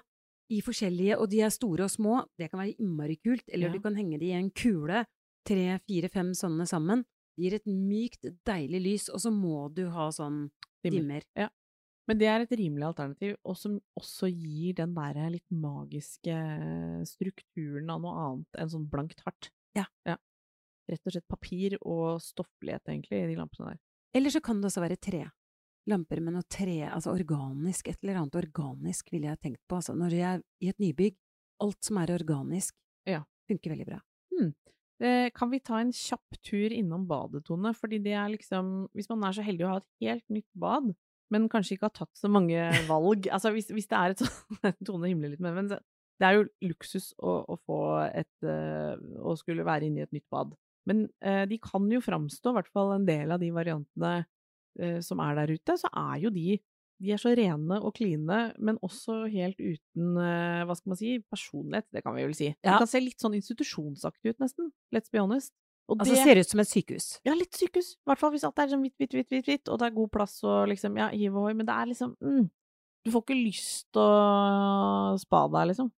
i 0.51 0.61
forskjellige, 0.65 1.17
og 1.19 1.29
de 1.29 1.41
er 1.45 1.49
store 1.53 1.83
og 1.85 1.91
små, 1.93 2.23
det 2.39 2.49
kan 2.49 2.59
være 2.59 2.75
innmari 2.79 3.17
kult, 3.21 3.43
eller 3.53 3.67
Ja. 3.67 3.73
du 3.73 3.79
kan 3.81 3.95
henge 3.95 4.19
de 4.19 4.25
i 4.31 4.37
en 4.39 4.49
kule, 4.51 5.05
tre, 5.45 5.79
fire, 5.87 6.09
fem 6.09 6.31
sånne 6.33 6.65
sammen. 6.67 7.03
Det 7.37 7.43
gir 7.45 7.53
et 7.55 7.65
mykt, 7.67 8.25
deilig 8.45 8.81
lys, 8.81 9.09
og 9.09 9.19
så 9.19 9.31
må 9.31 9.73
du 9.73 9.89
ha 9.89 10.09
sånn 10.09 10.49
Dimmer. 10.83 11.21
dimmer. 11.35 11.49
Men 12.07 12.17
det 12.17 12.25
er 12.27 12.41
et 12.41 12.49
rimelig 12.57 12.83
alternativ, 12.87 13.35
og 13.45 13.55
som 13.55 13.79
også 13.99 14.27
gir 14.33 14.73
den 14.73 14.95
der 14.95 15.29
litt 15.29 15.45
magiske 15.51 16.33
strukturen 17.05 17.89
av 17.93 18.01
noe 18.01 18.15
annet 18.23 18.59
enn 18.63 18.71
sånn 18.73 18.89
blankt 18.89 19.21
hardt. 19.25 19.51
Ja. 19.77 19.85
Rett 20.89 21.05
og 21.05 21.13
slett 21.13 21.27
papir 21.29 21.77
og 21.85 22.19
stofflighet, 22.19 22.81
egentlig, 22.89 23.19
i 23.23 23.27
de 23.29 23.35
lampene 23.37 23.75
der. 23.75 23.79
Eller 24.17 24.29
så 24.33 24.41
kan 24.41 24.59
det 24.59 24.71
også 24.71 24.81
være 24.81 24.97
tre. 24.97 25.27
Lamper 25.87 26.19
med 26.21 26.33
noe 26.35 26.43
tre, 26.51 26.81
altså 26.89 27.13
organisk, 27.15 27.87
et 27.87 27.97
eller 28.03 28.19
annet 28.21 28.35
organisk 28.35 29.11
ville 29.13 29.29
jeg 29.31 29.39
tenkt 29.41 29.61
på. 29.69 29.79
Altså 29.79 29.95
når 29.97 30.11
jeg 30.13 30.27
er 30.35 30.41
i 30.61 30.69
et 30.69 30.79
nybygg, 30.83 31.15
alt 31.63 31.79
som 31.83 31.97
er 31.97 32.11
organisk, 32.13 32.75
Ja. 33.07 33.23
funker 33.49 33.71
veldig 33.71 33.85
bra. 33.87 33.99
Eh, 35.01 35.29
Kan 35.31 35.49
vi 35.49 35.59
ta 35.63 35.79
en 35.79 35.91
kjapp 35.95 36.35
tur 36.43 36.69
innom 36.75 37.05
badetone? 37.07 37.71
Fordi 37.73 38.01
det 38.03 38.11
er 38.13 38.27
liksom 38.29 38.89
Hvis 38.93 39.07
man 39.09 39.23
er 39.23 39.31
så 39.31 39.41
heldig 39.45 39.63
å 39.63 39.69
ha 39.71 39.77
et 39.77 39.87
helt 40.01 40.25
nytt 40.29 40.49
bad, 40.53 40.93
men 41.31 41.47
kanskje 41.47 41.77
ikke 41.77 41.87
har 41.87 41.95
tatt 41.95 42.11
så 42.19 42.27
mange 42.29 42.57
valg 42.91 43.29
Altså 43.31 43.53
hvis, 43.55 43.69
hvis 43.71 43.87
det 43.87 43.95
er 43.95 44.09
et 44.11 44.19
sånn 44.19 44.73
Tone 44.85 45.07
himler 45.07 45.31
litt 45.31 45.39
med 45.39 45.55
men 45.55 45.69
det 45.69 46.27
er 46.27 46.35
jo 46.35 46.49
luksus 46.67 47.13
å, 47.15 47.45
å 47.47 47.55
få 47.63 47.77
et 48.11 48.43
eh, 48.43 48.97
Å 49.23 49.37
skulle 49.39 49.63
være 49.63 49.87
inne 49.87 50.01
i 50.01 50.03
et 50.03 50.11
nytt 50.11 50.27
bad. 50.29 50.51
Men 50.85 51.05
eh, 51.23 51.45
de 51.47 51.57
kan 51.63 51.85
jo 51.87 52.01
framstå, 52.03 52.51
i 52.51 52.57
hvert 52.59 52.71
fall 52.75 52.91
en 52.97 53.05
del 53.07 53.31
av 53.31 53.39
de 53.39 53.53
variantene 53.55 54.25
som 55.05 55.19
er 55.23 55.37
der 55.41 55.55
ute, 55.55 55.75
så 55.79 55.89
er 55.91 56.19
jo 56.23 56.29
de 56.33 56.59
de 56.99 57.13
er 57.15 57.19
så 57.21 57.31
rene 57.37 57.79
og 57.79 57.93
kline, 57.95 58.39
men 58.59 58.79
også 58.83 59.21
helt 59.31 59.59
uten, 59.59 60.17
eh, 60.19 60.65
hva 60.67 60.75
skal 60.75 60.91
man 60.91 60.99
si, 60.99 61.13
personlighet, 61.31 61.87
det 61.95 62.03
kan 62.03 62.15
vi 62.15 62.25
vel 62.27 62.35
si. 62.35 62.49
Ja. 62.51 62.73
Det 62.73 62.77
kan 62.83 62.91
se 62.91 62.99
litt 62.99 63.23
sånn 63.23 63.37
institusjonsaktig 63.39 64.33
ut, 64.33 64.39
nesten. 64.43 64.71
Let's 64.95 65.11
be 65.11 65.21
honest. 65.23 65.53
Og 65.89 66.03
Altså 66.03 66.13
det 66.13 66.25
ser 66.27 66.41
ut 66.43 66.51
som 66.51 66.61
et 66.61 66.69
sykehus. 66.69 67.07
Ja, 67.25 67.33
litt 67.33 67.55
sykehus. 67.55 67.95
I 67.95 68.11
hvert 68.11 68.21
fall 68.21 68.33
hvis 68.35 68.43
alt 68.45 68.59
er 68.61 68.69
sånn 68.73 68.83
hvitt, 68.83 68.97
hvitt, 68.99 69.15
hvitt, 69.15 69.29
hvitt, 69.31 69.47
hvitt, 69.47 69.71
og 69.71 69.79
det 69.79 69.87
er 69.87 69.95
god 69.95 70.11
plass 70.13 70.35
og 70.43 70.67
liksom, 70.69 70.99
ja, 70.99 71.07
hiv 71.15 71.37
og 71.39 71.47
hoi, 71.47 71.53
men 71.57 71.69
det 71.69 71.77
er 71.77 71.89
liksom 71.89 72.11
mm, 72.19 72.43
Du 73.07 73.13
får 73.15 73.23
ikke 73.23 73.39
lyst 73.39 73.87
til 73.95 74.03
å 74.03 75.15
spa 75.23 75.45
deg, 75.55 75.71
liksom. 75.71 75.89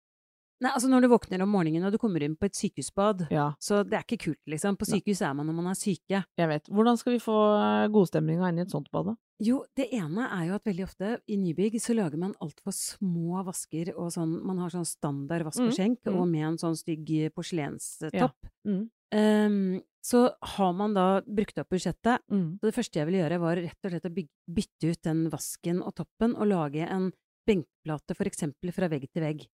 Nei, 0.62 0.70
altså 0.76 0.90
når 0.92 1.02
du 1.02 1.08
våkner 1.10 1.42
om 1.42 1.50
morgenen 1.50 1.88
og 1.88 1.94
du 1.96 1.98
kommer 1.98 2.22
inn 2.22 2.36
på 2.38 2.46
et 2.46 2.58
sykehusbad, 2.58 3.26
Ja, 3.34 3.48
så 3.60 3.82
det 3.88 3.98
er 3.98 4.06
ikke 4.06 4.20
kult, 4.28 4.42
liksom. 4.46 4.78
På 4.78 4.86
sykehus 4.86 5.24
er 5.26 5.34
man 5.34 5.48
når 5.50 5.58
man 5.58 5.72
er 5.72 5.80
syke. 5.80 6.22
jeg 6.38 6.48
vet. 6.52 6.70
Hvordan 6.70 7.00
skal 7.02 7.16
vi 7.16 7.20
få 7.24 7.38
eh, 7.58 7.88
godstemninga 7.90 8.50
inn 8.52 8.62
i 8.62 8.66
et 8.68 8.74
sånt 8.74 8.92
bad, 8.94 9.12
da? 9.12 9.16
Jo, 9.42 9.64
det 9.76 9.88
ene 9.98 10.28
er 10.30 10.44
jo 10.52 10.56
at 10.60 10.68
veldig 10.70 10.84
ofte 10.86 11.16
i 11.34 11.38
nybygg 11.42 11.80
så 11.82 11.96
lager 11.98 12.20
man 12.22 12.36
altfor 12.46 12.76
små 12.78 13.42
vasker 13.48 13.90
og 13.96 14.12
sånn 14.14 14.36
Man 14.46 14.60
har 14.62 14.70
sånn 14.70 14.86
standard 14.86 15.48
vask 15.48 15.64
og 15.64 15.72
Mm, 15.72 15.78
skjenk, 15.80 16.00
mm. 16.06 16.14
og 16.14 16.28
med 16.30 16.46
en 16.46 16.60
sånn 16.62 16.78
stygg 16.78 17.10
porselenstopp. 17.34 18.38
Mm. 18.68 18.84
Um, 19.12 19.82
så 20.06 20.22
har 20.56 20.74
man 20.78 20.94
da 20.94 21.22
brukt 21.26 21.58
opp 21.58 21.70
budsjettet. 21.74 22.22
Mm. 22.32 22.60
Så 22.62 22.70
det 22.70 22.76
første 22.76 23.00
jeg 23.02 23.10
ville 23.10 23.24
gjøre, 23.24 23.42
var 23.42 23.58
rett 23.58 23.86
og 23.86 23.92
slett 23.92 24.06
å 24.06 24.14
bytte 24.14 24.94
ut 24.94 25.02
den 25.10 25.26
vasken 25.34 25.82
og 25.82 25.96
toppen, 25.98 26.36
og 26.38 26.48
lage 26.50 26.86
en 26.86 27.10
benkplate 27.50 28.16
for 28.18 28.30
eksempel 28.30 28.72
fra 28.76 28.90
vegg 28.92 29.10
til 29.10 29.26
vegg. 29.26 29.48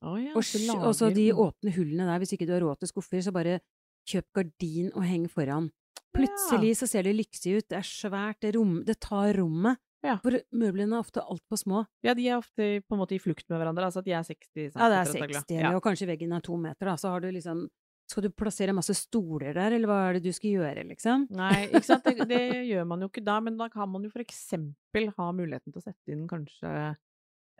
Å 0.00 0.16
ja, 0.18 0.32
Og, 0.38 0.44
så 0.46 0.58
og 0.78 0.94
så 0.96 1.10
de 1.14 1.28
åpne 1.32 1.74
hullene 1.76 2.08
der, 2.08 2.18
hvis 2.22 2.32
ikke 2.36 2.48
du 2.48 2.54
har 2.56 2.64
råd 2.64 2.80
til 2.82 2.90
skuffer, 2.90 3.20
så 3.22 3.32
bare 3.34 3.60
kjøp 4.08 4.26
gardin 4.34 4.90
og 4.96 5.04
heng 5.06 5.28
foran. 5.30 5.68
Plutselig 6.12 6.74
så 6.80 6.88
ser 6.90 7.06
det 7.06 7.14
lyksig 7.16 7.58
ut, 7.60 7.66
det 7.70 7.78
er 7.78 7.86
svært, 7.86 8.40
det, 8.44 8.54
rom, 8.56 8.80
det 8.84 8.98
tar 9.00 9.32
rommet. 9.38 9.80
Ja. 10.02 10.16
For 10.18 10.34
møblene 10.58 10.96
er 10.98 11.04
ofte 11.04 11.22
altfor 11.22 11.60
små. 11.60 11.84
Ja, 12.02 12.12
de 12.18 12.24
er 12.26 12.40
ofte 12.40 12.80
på 12.82 12.96
en 12.96 13.00
måte 13.04 13.14
i 13.14 13.20
flukt 13.22 13.46
med 13.46 13.60
hverandre, 13.60 13.86
altså 13.86 14.02
at 14.02 14.08
de 14.08 14.16
er 14.18 14.26
60 14.26 14.74
Ja, 14.74 14.88
det 14.90 14.98
er 14.98 15.12
60, 15.38 15.54
Ja. 15.60 15.70
og 15.76 15.82
kanskje 15.84 16.08
veggen 16.10 16.34
er 16.34 16.42
to 16.42 16.56
meter, 16.58 16.90
da, 16.90 16.96
så 16.98 17.12
har 17.14 17.20
du 17.22 17.30
liksom 17.30 17.68
Skal 18.10 18.24
du 18.26 18.32
plassere 18.34 18.74
masse 18.74 18.92
stoler 18.98 19.54
der, 19.54 19.72
eller 19.72 19.88
hva 19.88 19.98
er 20.08 20.16
det 20.18 20.24
du 20.26 20.32
skal 20.34 20.50
gjøre, 20.58 20.82
liksom? 20.90 21.28
Nei, 21.30 21.68
ikke 21.70 21.86
sant, 21.86 22.04
det, 22.04 22.26
det 22.28 22.40
gjør 22.66 22.84
man 22.90 23.00
jo 23.00 23.08
ikke 23.08 23.22
da, 23.24 23.38
men 23.40 23.54
da 23.56 23.68
kan 23.72 23.88
man 23.88 24.02
jo 24.04 24.10
for 24.12 24.20
eksempel 24.20 25.06
ha 25.16 25.28
muligheten 25.32 25.72
til 25.72 25.80
å 25.80 25.84
sette 25.86 26.12
inn 26.12 26.26
kanskje 26.28 26.72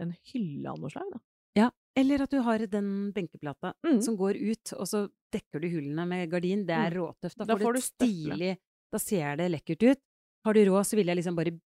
en 0.02 0.12
hylle 0.32 0.74
av 0.74 0.82
noe 0.82 0.90
slag, 0.92 1.08
da. 1.14 1.22
Eller 1.96 2.22
at 2.22 2.30
du 2.30 2.38
har 2.40 2.58
den 2.66 3.12
benkeplata 3.12 3.74
Mm. 3.84 4.00
som 4.02 4.16
går 4.16 4.36
ut, 4.40 4.72
og 4.78 4.86
så 4.88 5.08
dekker 5.32 5.60
du 5.60 5.68
hullene 5.68 6.06
med 6.08 6.30
gardin. 6.30 6.64
Det 6.66 6.74
er 6.74 6.90
Mm. 6.90 6.96
råtøft. 7.02 7.36
Da, 7.36 7.44
Da 7.44 7.56
får 7.56 7.74
du 7.74 7.80
stilig 7.80 8.58
Da 8.92 8.98
ser 8.98 9.36
det 9.36 9.50
lekkert 9.50 9.82
ut. 9.92 9.98
Har 10.44 10.52
du 10.54 10.60
råd, 10.64 10.84
så 10.84 10.96
ville 10.96 11.08
jeg 11.14 11.16
liksom 11.24 11.34
bare 11.36 11.58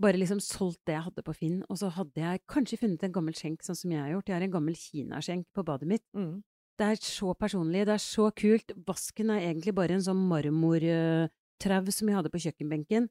bare 0.00 0.14
liksom 0.18 0.40
solgt 0.40 0.80
det 0.86 0.94
jeg 0.94 1.02
hadde 1.04 1.22
på 1.22 1.34
Finn, 1.36 1.62
og 1.70 1.76
så 1.78 1.88
hadde 1.92 2.14
jeg 2.16 2.40
kanskje 2.48 2.78
funnet 2.78 3.02
en 3.04 3.12
gammel 3.12 3.34
skjenk, 3.34 3.60
sånn 3.62 3.76
som 3.76 3.90
jeg 3.92 4.00
har 4.00 4.10
gjort. 4.10 4.26
Jeg 4.26 4.34
har 4.34 4.42
en 4.42 4.50
gammel 4.50 4.74
kinaskjenk 4.74 5.44
på 5.54 5.62
badet 5.64 5.86
mitt. 5.86 6.02
Mm. 6.16 6.42
Det 6.78 6.86
er 6.86 6.96
så 6.96 7.34
personlig, 7.38 7.84
det 7.86 7.94
er 7.94 8.02
så 8.02 8.32
kult. 8.34 8.72
Vasken 8.84 9.30
er 9.30 9.40
egentlig 9.52 9.74
bare 9.74 9.90
en 9.92 10.00
sånn 10.00 10.26
marmortrau 10.28 11.92
som 11.92 12.08
jeg 12.08 12.16
hadde 12.16 12.30
på 12.32 12.40
kjøkkenbenken. 12.42 13.08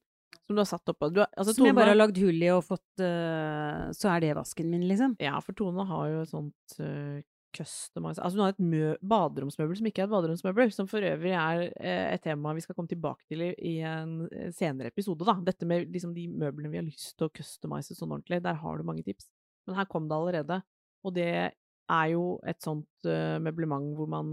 Som 0.51 0.59
du 0.59 0.65
har 0.65 0.69
satt 0.69 0.91
oppå. 0.91 1.09
Altså, 1.15 1.55
som 1.55 1.69
jeg 1.69 1.77
bare 1.77 1.93
har 1.93 1.99
lagd 1.99 2.19
hull 2.19 2.43
i 2.43 2.51
og 2.51 2.65
fått 2.67 3.03
uh, 3.03 3.89
Så 3.95 4.11
er 4.11 4.25
det 4.25 4.35
vasken 4.35 4.67
min, 4.71 4.83
liksom. 4.89 5.15
Ja, 5.23 5.39
for 5.43 5.55
Tone 5.57 5.87
har 5.87 6.09
jo 6.11 6.23
et 6.25 6.33
sånt 6.33 6.81
uh, 6.83 7.21
customize 7.55 8.21
Altså 8.21 8.37
hun 8.37 8.45
har 8.45 8.53
et 8.53 8.63
mø 8.63 8.91
baderomsmøbel 9.13 9.79
som 9.79 9.87
ikke 9.89 10.03
er 10.03 10.07
et 10.07 10.13
baderomsmøbel, 10.13 10.71
som 10.75 10.87
for 10.89 11.05
øvrig 11.05 11.33
er 11.35 11.63
eh, 11.69 12.13
et 12.15 12.23
tema 12.23 12.53
vi 12.55 12.63
skal 12.63 12.77
komme 12.77 12.91
tilbake 12.91 13.25
til 13.29 13.43
i, 13.45 13.51
i 13.73 13.73
en 13.87 14.21
eh, 14.29 14.51
senere 14.55 14.91
episode, 14.91 15.25
da. 15.27 15.35
Dette 15.51 15.67
med 15.67 15.91
liksom 15.91 16.15
de 16.15 16.27
møblene 16.31 16.71
vi 16.71 16.79
har 16.79 16.87
lyst 16.87 17.15
til 17.17 17.27
å 17.27 17.33
customize 17.35 17.97
sånn 17.97 18.13
ordentlig, 18.13 18.41
der 18.45 18.59
har 18.61 18.77
du 18.77 18.87
mange 18.87 19.03
tips. 19.07 19.27
Men 19.67 19.79
her 19.81 19.89
kom 19.91 20.07
det 20.09 20.17
allerede, 20.17 20.61
og 21.05 21.15
det 21.17 21.31
er 21.31 22.11
jo 22.13 22.25
et 22.47 22.61
sånt 22.63 23.09
uh, 23.09 23.37
møblement 23.43 23.91
hvor 23.97 24.07
man 24.09 24.29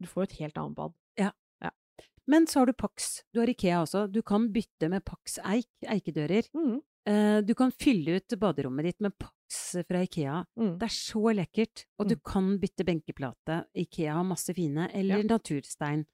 Du 0.00 0.08
får 0.08 0.22
jo 0.22 0.28
et 0.30 0.38
helt 0.40 0.58
annet 0.60 0.76
bad. 0.76 0.94
Men 2.28 2.46
så 2.46 2.60
har 2.60 2.66
du 2.66 2.72
Pax. 2.72 3.22
Du 3.32 3.40
har 3.40 3.46
Ikea 3.52 3.82
også. 3.84 4.06
Du 4.10 4.20
kan 4.22 4.48
bytte 4.52 4.88
med 4.90 5.04
Pax 5.04 5.38
eik, 5.44 5.68
eikedører. 5.86 6.48
Mm. 6.56 6.80
Eh, 7.06 7.40
du 7.46 7.54
kan 7.54 7.70
fylle 7.70 8.16
ut 8.18 8.34
baderommet 8.40 8.84
ditt 8.88 9.00
med 9.00 9.14
Pax 9.18 9.76
fra 9.86 10.00
Ikea. 10.02 10.40
Mm. 10.58 10.72
Det 10.80 10.88
er 10.88 10.94
så 10.96 11.22
lekkert. 11.38 11.84
Og 12.00 12.08
du 12.08 12.16
Mm. 12.16 12.22
kan 12.26 12.58
bytte 12.58 12.84
benkeplate. 12.84 13.64
Ikea 13.76 14.14
har 14.14 14.24
masse 14.24 14.52
fine. 14.54 14.88
Eller 14.92 15.18
Ja. 15.18 15.22
naturstein. 15.22 16.04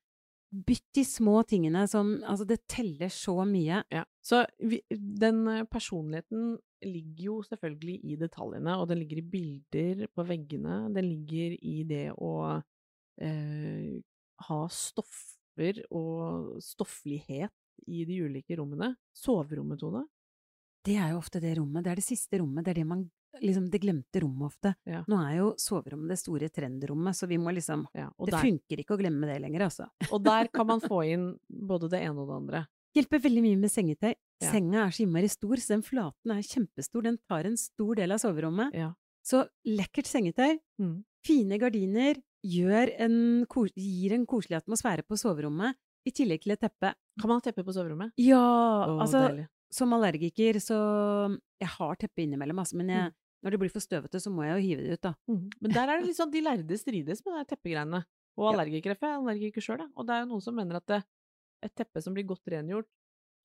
Bytt 0.53 0.85
de 0.93 1.01
små 1.05 1.43
tingene 1.49 1.89
som 1.89 2.23
Altså, 2.25 2.45
det 2.47 2.69
teller 2.69 3.09
så 3.09 3.39
mye. 3.49 3.83
Ja. 3.91 4.05
Så 4.23 4.45
vi, 4.61 4.83
den 4.91 5.49
eh, 5.49 5.65
personligheten 5.65 6.59
ligger 6.85 7.25
jo 7.25 7.43
selvfølgelig 7.43 8.01
i 8.05 8.17
detaljene, 8.17 8.77
og 8.77 8.89
den 8.89 8.99
ligger 8.99 9.17
i 9.17 9.31
bilder 9.31 10.07
på 10.15 10.27
veggene. 10.27 10.93
Den 10.93 11.05
ligger 11.09 11.57
i 11.63 11.85
det 11.85 12.13
å 12.19 12.63
eh, 13.19 14.01
ha 14.49 14.67
stoffer 15.53 15.83
og 15.91 16.61
stofflighet 16.63 17.51
i 17.89 18.05
de 18.05 18.21
ulike 18.25 18.57
rommene. 18.59 18.95
Soverommet, 19.15 19.79
Tone. 19.81 20.05
Det 20.85 20.97
er 20.99 21.13
jo 21.13 21.19
ofte 21.21 21.41
det 21.41 21.57
rommet. 21.59 21.85
Det 21.85 21.91
er 21.93 21.97
det 22.01 22.05
siste 22.05 22.39
rommet. 22.41 22.65
Det 22.65 22.71
er 22.71 22.81
det 22.83 22.87
man 22.87 23.11
Liksom 23.41 23.71
det 23.73 23.79
glemte 23.81 24.21
rommet 24.21 24.45
ofte. 24.45 24.75
Ja. 24.85 24.99
Nå 25.09 25.17
er 25.25 25.39
jo 25.39 25.47
soverommet 25.57 26.11
det 26.13 26.19
store 26.21 26.51
trendrommet, 26.53 27.17
så 27.17 27.27
vi 27.27 27.39
må 27.41 27.49
liksom 27.51 27.87
Ja, 27.97 28.11
Det 28.21 28.31
der, 28.31 28.43
funker 28.43 28.77
ikke 28.83 28.93
å 28.95 28.99
glemme 29.01 29.25
det 29.27 29.39
lenger, 29.41 29.63
altså. 29.71 29.87
og 30.13 30.23
der 30.23 30.49
kan 30.53 30.67
man 30.67 30.81
få 30.85 30.99
inn 31.09 31.39
både 31.49 31.89
det 31.89 32.03
ene 32.05 32.21
og 32.21 32.29
det 32.29 32.37
andre. 32.37 32.61
Hjelper 32.95 33.23
veldig 33.25 33.43
mye 33.43 33.57
med 33.57 33.71
sengetøy. 33.73 34.13
Ja. 34.43 34.51
Senga 34.53 34.85
er 34.85 34.91
så 34.93 35.07
innmari 35.07 35.31
stor, 35.33 35.57
så 35.57 35.73
den 35.73 35.83
flaten 35.83 36.31
er 36.37 36.43
kjempestor. 36.45 37.03
Den 37.09 37.17
tar 37.27 37.47
en 37.49 37.57
stor 37.57 37.95
del 37.97 38.13
av 38.13 38.19
soverommet. 38.21 38.75
Ja. 38.77 38.93
Så 39.25 39.47
lekkert 39.65 40.05
sengetøy, 40.13 40.59
Mm. 40.79 41.03
fine 41.25 41.59
gardiner, 41.59 42.21
en, 42.45 43.47
gir 43.77 44.13
en 44.13 44.27
koselig 44.27 44.59
atmosfære 44.63 45.05
på 45.07 45.17
soverommet, 45.19 45.75
i 46.05 46.11
tillegg 46.11 46.43
til 46.43 46.53
et 46.53 46.61
teppe. 46.61 46.95
Kan 47.21 47.29
man 47.31 47.39
ha 47.39 47.41
teppe 47.45 47.63
på 47.65 47.73
soverommet? 47.73 48.13
Ja, 48.19 48.41
Oh, 48.89 49.01
altså 49.05 49.29
deilig. 49.29 49.49
som 49.71 49.93
allergiker 49.93 50.55
så 50.59 51.39
Jeg 51.61 51.69
har 51.69 51.95
teppe 51.97 52.23
innimellom, 52.25 52.59
altså, 52.59 52.75
men 52.77 52.89
jeg, 52.89 53.13
Mm. 53.13 53.15
når 53.45 53.51
det 53.51 53.61
blir 53.61 53.71
for 53.71 53.81
støvete, 53.81 54.19
så 54.21 54.31
må 54.31 54.43
jeg 54.45 54.57
jo 54.59 54.67
hive 54.69 54.83
det 54.83 54.93
ut, 54.99 55.01
da. 55.03 55.15
Mm. 55.29 55.51
Men 55.61 55.71
der 55.73 55.89
er 55.89 55.99
det 56.01 56.07
litt 56.09 56.17
sånn 56.17 56.31
de 56.33 56.41
lærde 56.43 56.79
strides 56.79 57.23
med 57.25 57.39
de 57.47 57.55
teppegreiene. 57.55 58.05
Og 58.39 58.55
allergikere, 58.55 58.97
for 58.99 59.07
jeg 59.07 59.15
er 59.15 59.21
allergiker 59.21 59.61
sjøl. 59.63 59.91
Og 59.97 60.07
det 60.07 60.15
er 60.15 60.21
jo 60.25 60.31
noen 60.33 60.43
som 60.43 60.55
mener 60.57 60.77
at 60.77 60.87
det, 60.87 61.05
et 61.63 61.75
teppe 61.77 62.03
som 62.03 62.15
blir 62.15 62.25
godt 62.27 62.43
rengjort, 62.49 62.87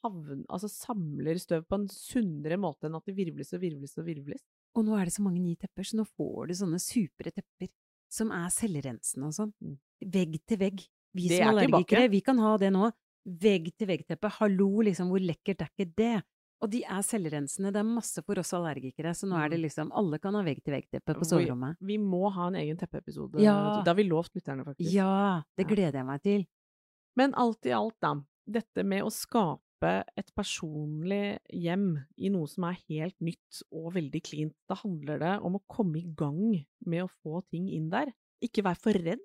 havn, 0.04 0.46
altså 0.50 0.70
samler 0.70 1.38
støv 1.38 1.66
på 1.68 1.76
en 1.76 1.88
sunnere 1.88 2.58
måte 2.58 2.86
enn 2.86 2.96
at 2.96 3.06
det 3.06 3.16
virvles 3.18 3.54
og 3.54 3.62
virvles 3.62 3.98
og 3.98 4.06
virvles. 4.06 4.42
Og 4.76 4.86
nå 4.86 4.96
er 4.98 5.06
det 5.06 5.14
så 5.14 5.22
mange 5.26 5.42
nye 5.42 5.56
tepper, 5.58 5.84
så 5.84 5.98
nå 5.98 6.06
får 6.18 6.48
du 6.48 6.54
sånne 6.54 6.80
supre 6.82 7.32
tepper 7.34 7.68
som 8.10 8.32
er 8.32 8.48
selvrensende 8.54 9.26
og 9.28 9.34
sånn. 9.34 9.54
Mm. 9.64 9.78
Vegg 10.14 10.40
til 10.48 10.58
vegg. 10.58 10.88
Vi 11.18 11.28
Det 11.30 11.40
som 11.42 11.48
er 11.48 11.52
allergikere, 11.66 12.10
vi 12.12 12.22
kan 12.22 12.38
ha 12.38 12.58
det 12.58 12.72
nå. 12.74 12.92
Vegg 13.28 13.72
til 13.78 13.88
vegg-teppe. 13.88 14.30
Hallo, 14.40 14.82
liksom, 14.86 15.10
hvor 15.10 15.20
lekkert 15.20 15.62
er 15.66 15.70
ikke 15.76 15.96
det? 15.98 16.24
Og 16.62 16.70
de 16.72 16.84
er 16.84 17.02
selvrensende. 17.06 17.72
Det 17.74 17.82
er 17.82 17.84
masse 17.86 18.22
for 18.26 18.40
oss 18.40 18.54
allergikere, 18.54 19.12
så 19.14 19.28
nå 19.30 19.36
er 19.38 19.50
det 19.50 19.60
Mm. 19.60 19.64
liksom 19.66 19.92
Alle 19.94 20.18
kan 20.20 20.34
ha 20.34 20.42
vegg 20.42 20.64
til 20.64 20.74
vegg-teppe 20.74 21.14
på 21.14 21.20
Vi- 21.20 21.26
soverommet. 21.30 21.78
Vi 21.82 21.98
må 21.98 22.32
ha 22.32 22.48
en 22.48 22.56
egen 22.56 22.78
teppeepisode. 22.78 23.40
Ja. 23.42 23.82
Det 23.84 23.88
har 23.88 23.96
vi 23.96 24.04
lovt 24.10 24.34
lytterne, 24.36 24.64
faktisk. 24.66 24.92
Ja, 24.92 25.42
det 25.58 25.68
gleder 25.68 25.94
jeg 26.00 26.06
meg 26.06 26.22
til. 26.24 26.48
Men 27.16 27.34
alt 27.36 27.66
i 27.66 27.72
alt, 27.72 27.96
da. 28.02 28.16
Dette 28.50 28.84
med 28.86 29.04
å 29.04 29.12
skape 29.12 29.60
et 29.86 30.32
personlig 30.36 31.38
hjem 31.54 31.98
i 32.18 32.30
noe 32.34 32.48
som 32.50 32.64
er 32.70 32.80
helt 32.90 33.16
nytt 33.22 33.60
og 33.72 33.92
veldig 33.94 34.22
cleant, 34.26 34.56
da 34.70 34.76
handler 34.80 35.20
det 35.22 35.34
om 35.46 35.56
å 35.60 35.64
komme 35.70 36.00
i 36.02 36.08
gang 36.18 36.40
med 36.86 37.04
å 37.06 37.12
få 37.22 37.44
ting 37.52 37.68
inn 37.70 37.90
der. 37.94 38.10
Ikke 38.42 38.64
vær 38.66 38.78
for 38.80 38.94
redd 38.94 39.22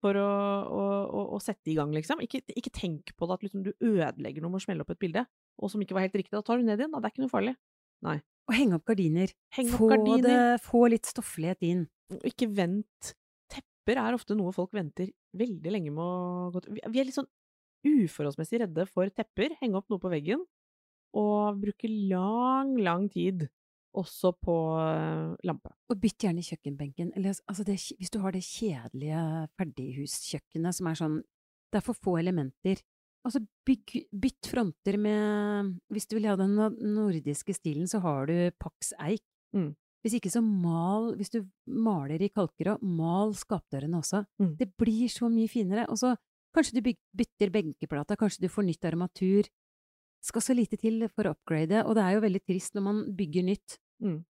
for 0.00 0.16
å, 0.20 0.28
å, 0.68 0.84
å, 1.08 1.20
å 1.36 1.38
sette 1.40 1.72
i 1.72 1.74
gang, 1.76 1.92
liksom. 1.92 2.20
Ikke, 2.24 2.40
ikke 2.56 2.70
tenk 2.72 3.12
på 3.16 3.26
det 3.28 3.34
at 3.38 3.44
liksom, 3.46 3.62
du 3.64 3.72
ødelegger 3.80 4.44
noe 4.44 4.52
med 4.54 4.60
å 4.60 4.64
smelle 4.66 4.84
opp 4.84 4.92
et 4.92 5.00
bilde, 5.02 5.26
og 5.56 5.70
som 5.72 5.80
ikke 5.82 5.96
var 5.96 6.04
helt 6.04 6.16
riktig. 6.20 6.34
Da 6.36 6.42
tar 6.44 6.60
du 6.60 6.66
ned 6.68 6.78
igjen, 6.80 6.92
da. 6.92 7.00
Det 7.00 7.08
er 7.10 7.14
ikke 7.16 7.24
noe 7.24 7.32
farlig. 7.32 7.54
Nei. 8.06 8.18
Og 8.46 8.54
henge 8.54 8.76
opp 8.78 8.84
gardiner. 8.86 9.32
Heng 9.56 9.70
opp 9.72 9.80
få, 9.80 9.88
gardiner. 9.90 10.28
det, 10.28 10.60
få 10.66 10.82
litt 10.92 11.08
stofflighet 11.08 11.64
inn. 11.66 11.86
Ikke 12.28 12.46
vent. 12.54 13.14
Tepper 13.50 13.98
er 14.04 14.14
ofte 14.18 14.36
noe 14.38 14.52
folk 14.54 14.76
venter 14.76 15.08
veldig 15.36 15.72
lenge 15.72 15.90
med 15.96 16.04
å 16.04 16.52
gå 16.54 16.62
til. 16.62 16.76
Vi- 16.76 16.84
Vi 16.92 17.00
er 17.00 17.08
litt 17.08 17.16
sånn 17.16 17.26
uforholdsmessig 17.86 18.62
redde 18.64 18.86
for 18.90 19.10
tepper. 19.14 19.54
Henge 19.60 19.80
opp 19.80 19.90
noe 19.92 20.02
på 20.02 20.12
veggen. 20.12 20.42
Og 21.16 21.60
bruke 21.62 21.88
lang, 21.88 22.74
lang 22.82 23.06
tid 23.12 23.46
også 23.96 24.32
på 24.44 24.56
eh, 24.82 25.46
lampe. 25.48 25.72
Og 25.90 26.00
bytt 26.00 26.26
gjerne 26.26 26.44
kjøkkenbenken. 26.44 27.14
Eller, 27.16 27.36
altså 27.48 27.64
det, 27.66 27.78
hvis 27.96 28.12
du 28.12 28.20
har 28.22 28.34
det 28.34 28.44
kjedelige 28.44 29.22
ferdighuskjøkkenet 29.56 30.76
som 30.76 30.90
er 30.90 31.00
sånn 31.00 31.16
Det 31.72 31.80
er 31.80 31.86
for 31.86 31.98
få 31.98 32.18
elementer. 32.20 32.82
Altså 33.26 33.40
bygg, 33.66 33.96
bytt 34.12 34.50
fronter 34.52 35.00
med 35.02 35.72
Hvis 35.90 36.06
du 36.06 36.16
vil 36.18 36.28
ha 36.30 36.36
den 36.38 36.54
nordiske 36.94 37.56
stilen, 37.56 37.88
så 37.90 38.02
har 38.04 38.28
du 38.30 38.36
Pax 38.60 38.92
eik. 39.02 39.24
Mm. 39.56 39.72
Hvis 40.04 40.18
ikke 40.20 40.30
så 40.30 40.42
mal 40.44 41.14
Hvis 41.18 41.32
du 41.34 41.40
maler 41.66 42.22
i 42.22 42.30
kalkerå, 42.30 42.76
mal 42.82 43.34
skapdørene 43.34 43.98
også. 43.98 44.24
Mm. 44.38 44.54
Det 44.60 44.70
blir 44.78 45.10
så 45.10 45.30
mye 45.32 45.50
finere. 45.50 45.88
Og 45.90 45.98
så 45.98 46.14
kanskje 46.56 46.78
du 46.78 46.86
bytter 47.20 47.52
benkeplata, 47.54 48.16
kanskje 48.18 48.46
du 48.46 48.52
får 48.52 48.66
nytt 48.70 48.88
armatur. 48.88 49.50
skal 50.24 50.42
så 50.42 50.56
lite 50.56 50.78
til 50.80 51.04
for 51.12 51.28
å 51.28 51.36
upgrade, 51.36 51.84
og 51.84 51.94
det 51.94 52.02
er 52.02 52.16
jo 52.16 52.24
veldig 52.24 52.42
trist 52.48 52.74
når 52.74 52.82
man 52.82 53.04
bygger 53.18 53.46
nytt. 53.46 53.76
Mm. 54.02 54.24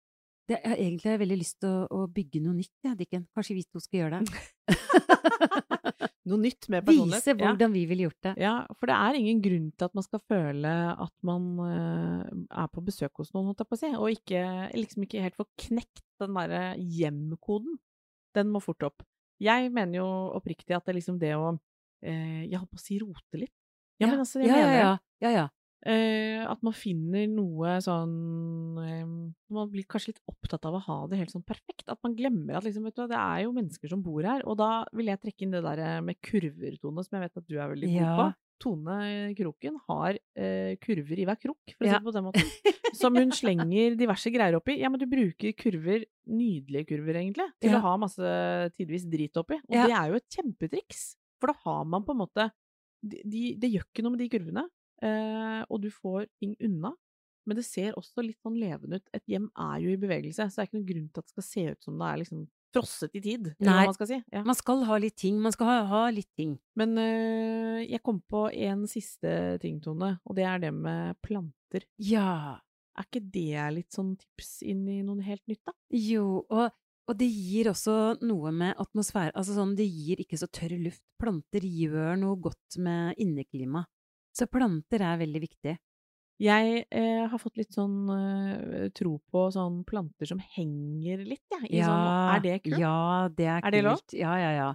Det, 0.44 0.58
jeg 0.58 0.68
har 0.72 0.80
egentlig 0.80 1.12
veldig 1.22 1.36
lyst 1.40 1.60
til 1.62 1.70
å, 1.70 1.84
å 1.88 2.06
bygge 2.12 2.40
noe 2.44 2.56
nytt, 2.58 2.74
jeg, 2.84 2.96
Dikken. 2.98 3.22
Kanskje 3.36 3.54
vi 3.56 3.62
to 3.64 3.80
skal 3.80 4.00
gjøre 4.02 4.18
det? 4.20 4.42
Noe 6.28 6.40
nytt 6.40 6.68
med 6.72 6.84
personlighet. 6.86 7.20
Vise 7.20 7.32
Ja. 7.32 7.50
hvordan 7.50 7.72
vi 7.72 7.84
ville 7.88 8.06
gjort 8.06 8.26
det. 8.26 8.32
Ja, 8.40 8.52
for 8.80 8.88
det 8.88 8.96
er 8.96 9.16
ingen 9.18 9.40
grunn 9.44 9.66
til 9.72 9.84
at 9.88 9.96
man 9.96 10.04
skal 10.06 10.22
føle 10.28 10.72
at 11.04 11.14
man 11.24 11.48
uh, 11.60 12.24
er 12.48 12.68
på 12.72 12.84
besøk 12.84 13.20
hos 13.20 13.32
noen, 13.34 13.50
holdt 13.50 13.60
jeg 13.60 13.68
på 13.70 13.76
å 13.76 13.80
si, 13.82 13.90
og 13.92 14.08
ikke, 14.12 14.44
liksom 14.76 15.04
ikke 15.04 15.24
helt 15.24 15.36
får 15.36 15.48
knekt 15.66 16.04
den 16.22 16.38
derre 16.38 16.62
hjemkoden. 16.80 17.76
Den 18.36 18.52
må 18.52 18.62
fort 18.64 18.84
opp. 18.88 19.04
Jeg 19.42 19.68
mener 19.74 20.00
jo 20.00 20.08
oppriktig 20.38 20.76
at 20.76 20.84
det 20.86 20.94
er 20.94 20.98
liksom 21.00 21.20
det 21.20 21.34
å 21.36 21.54
Jeg 22.04 22.58
holdt 22.60 22.70
på 22.74 22.80
å 22.80 22.84
si 22.84 22.98
rote 23.02 23.40
litt. 23.40 23.54
Ja, 24.02 24.08
men 24.10 24.18
altså, 24.24 24.40
jeg 24.42 24.50
ja, 24.50 24.56
mener 24.58 24.74
ja, 24.74 24.86
ja, 24.88 24.96
ja, 25.28 25.30
ja. 25.38 25.44
Eh, 25.84 26.40
at 26.48 26.62
man 26.64 26.72
finner 26.72 27.26
noe 27.28 27.74
sånn 27.84 28.78
eh, 28.80 29.02
Man 29.52 29.68
blir 29.68 29.84
kanskje 29.84 30.14
litt 30.14 30.22
opptatt 30.32 30.64
av 30.64 30.78
å 30.78 30.80
ha 30.86 30.96
det 31.10 31.18
helt 31.20 31.34
sånn 31.34 31.44
perfekt. 31.44 31.84
At 31.92 32.00
man 32.02 32.14
glemmer 32.16 32.56
at 32.56 32.64
liksom, 32.64 32.86
vet 32.88 32.96
du, 32.96 33.02
hva, 33.02 33.08
det 33.10 33.18
er 33.20 33.42
jo 33.44 33.52
mennesker 33.52 33.92
som 33.92 34.00
bor 34.02 34.24
her. 34.24 34.40
Og 34.48 34.56
da 34.56 34.70
vil 34.96 35.10
jeg 35.12 35.20
trekke 35.20 35.44
inn 35.44 35.52
det 35.52 35.60
der 35.66 35.82
eh, 35.84 35.98
med 36.06 36.16
kurver, 36.24 36.78
Tone, 36.80 37.04
som 37.04 37.18
jeg 37.18 37.26
vet 37.26 37.42
at 37.42 37.46
du 37.50 37.58
er 37.60 37.68
veldig 37.74 37.90
god 37.92 38.00
Ja. 38.00 38.14
på. 38.22 38.30
Tone 38.64 38.96
Kroken 39.36 39.74
har 39.90 40.16
eh, 40.40 40.76
kurver 40.80 41.18
i 41.20 41.26
hver 41.28 41.36
krok, 41.42 41.74
for 41.74 41.84
å 41.84 41.88
Ja. 41.90 41.98
si 41.98 42.00
det 42.00 42.06
på 42.08 42.14
den 42.16 42.24
måten. 42.30 42.48
Som 42.94 43.16
hun 43.18 43.32
slenger 43.34 43.96
diverse 43.98 44.30
greier 44.32 44.54
oppi. 44.56 44.78
Ja, 44.80 44.88
men 44.88 45.02
du 45.02 45.04
bruker 45.10 45.52
kurver, 45.58 46.04
nydelige 46.30 46.86
kurver 46.94 47.18
egentlig, 47.20 47.48
til 47.60 47.74
Ja. 47.74 47.80
å 47.82 47.84
ha 47.90 47.96
masse 48.00 48.22
tidvis 48.78 49.04
drit 49.10 49.36
oppi. 49.36 49.58
Og 49.68 49.74
det 49.74 49.90
er 49.92 50.08
jo 50.14 50.20
et 50.22 50.28
kjempetriks. 50.32 51.02
For 51.44 51.52
da 51.52 51.60
har 51.66 51.84
man 51.92 52.04
på 52.06 52.14
en 52.14 52.22
måte 52.22 52.48
de, 53.04 53.20
de, 53.20 53.40
Det 53.60 53.68
gjør 53.68 53.84
ikke 53.84 54.04
noe 54.04 54.14
med 54.14 54.22
de 54.24 54.30
kurvene, 54.32 54.62
eh, 55.04 55.60
og 55.68 55.82
du 55.84 55.90
får 55.92 56.24
ting 56.40 56.54
unna. 56.64 56.94
Men 57.44 57.58
det 57.58 57.66
ser 57.68 57.98
også 58.00 58.24
litt 58.24 58.40
sånn 58.40 58.56
levende 58.56 58.96
ut. 58.96 59.10
Et 59.12 59.34
hjem 59.34 59.50
er 59.60 59.82
jo 59.82 59.92
i 59.92 60.00
bevegelse, 60.00 60.46
så 60.48 60.56
det 60.56 60.62
er 60.62 60.70
ikke 60.70 60.78
noen 60.78 60.88
grunn 60.88 61.08
til 61.10 61.20
at 61.20 61.26
det 61.28 61.34
skal 61.34 61.46
se 61.50 61.64
ut 61.74 61.84
som 61.84 61.98
det 62.00 62.08
er 62.08 62.20
liksom 62.22 62.46
frosset 62.74 63.14
i 63.14 63.20
tid, 63.22 63.50
Nei. 63.62 63.84
man 63.86 63.94
skal 63.94 64.08
si. 64.08 64.16
Ja. 64.32 64.42
Man 64.46 64.56
skal 64.58 64.84
ha 64.88 64.96
litt 64.98 65.16
ting. 65.20 65.36
Man 65.42 65.54
skal 65.54 65.68
ha, 65.68 65.76
ha 65.90 66.02
litt 66.10 66.30
ting. 66.34 66.56
Men 66.80 66.96
øh, 66.98 67.82
jeg 67.84 68.02
kom 68.06 68.18
på 68.30 68.48
en 68.50 68.86
siste 68.90 69.34
ting, 69.62 69.78
Tone, 69.84 70.16
og 70.24 70.38
det 70.38 70.48
er 70.48 70.64
det 70.64 70.72
med 70.74 71.20
planter. 71.22 71.86
Ja. 72.02 72.56
Er 72.94 73.06
ikke 73.06 73.22
det 73.34 73.68
litt 73.76 73.94
sånn 73.94 74.14
tips 74.18 74.56
inn 74.66 74.86
i 74.90 75.00
noe 75.06 75.22
helt 75.26 75.42
nytt, 75.50 75.62
da? 75.66 75.74
Jo, 75.98 76.44
og, 76.48 76.74
og 77.04 77.16
det 77.20 77.28
gir 77.28 77.68
også 77.68 77.94
noe 78.24 78.52
med 78.54 78.78
atmosfære 78.80 79.34
Altså 79.36 79.56
sånn, 79.56 79.74
det 79.76 79.86
gir 79.86 80.22
ikke 80.22 80.38
så 80.40 80.48
tørr 80.48 80.76
luft. 80.80 81.02
Planter 81.20 81.64
gjør 81.64 82.14
noe 82.20 82.38
godt 82.40 82.78
med 82.80 83.18
inneklima. 83.20 83.84
Så 84.34 84.48
planter 84.50 85.04
er 85.04 85.20
veldig 85.20 85.42
viktig. 85.42 85.74
Jeg 86.42 86.80
eh, 86.90 87.26
har 87.30 87.38
fått 87.38 87.60
litt 87.60 87.76
sånn 87.76 88.08
eh, 88.10 88.86
tro 88.96 89.18
på 89.30 89.44
sånn 89.54 89.84
planter 89.86 90.26
som 90.26 90.40
henger 90.56 91.22
litt, 91.22 91.44
jeg. 91.52 91.68
Ja, 91.78 91.90
sånn, 91.92 92.08
er 92.34 92.42
det 92.42 92.56
kult? 92.64 92.80
Ja, 92.82 92.96
det 93.30 93.46
er, 93.46 93.60
Er 93.60 93.76
det 93.76 93.82
lov? 93.86 94.00
kult. 94.00 94.16
Ja, 94.18 94.32
ja, 94.40 94.50
ja. 94.56 94.70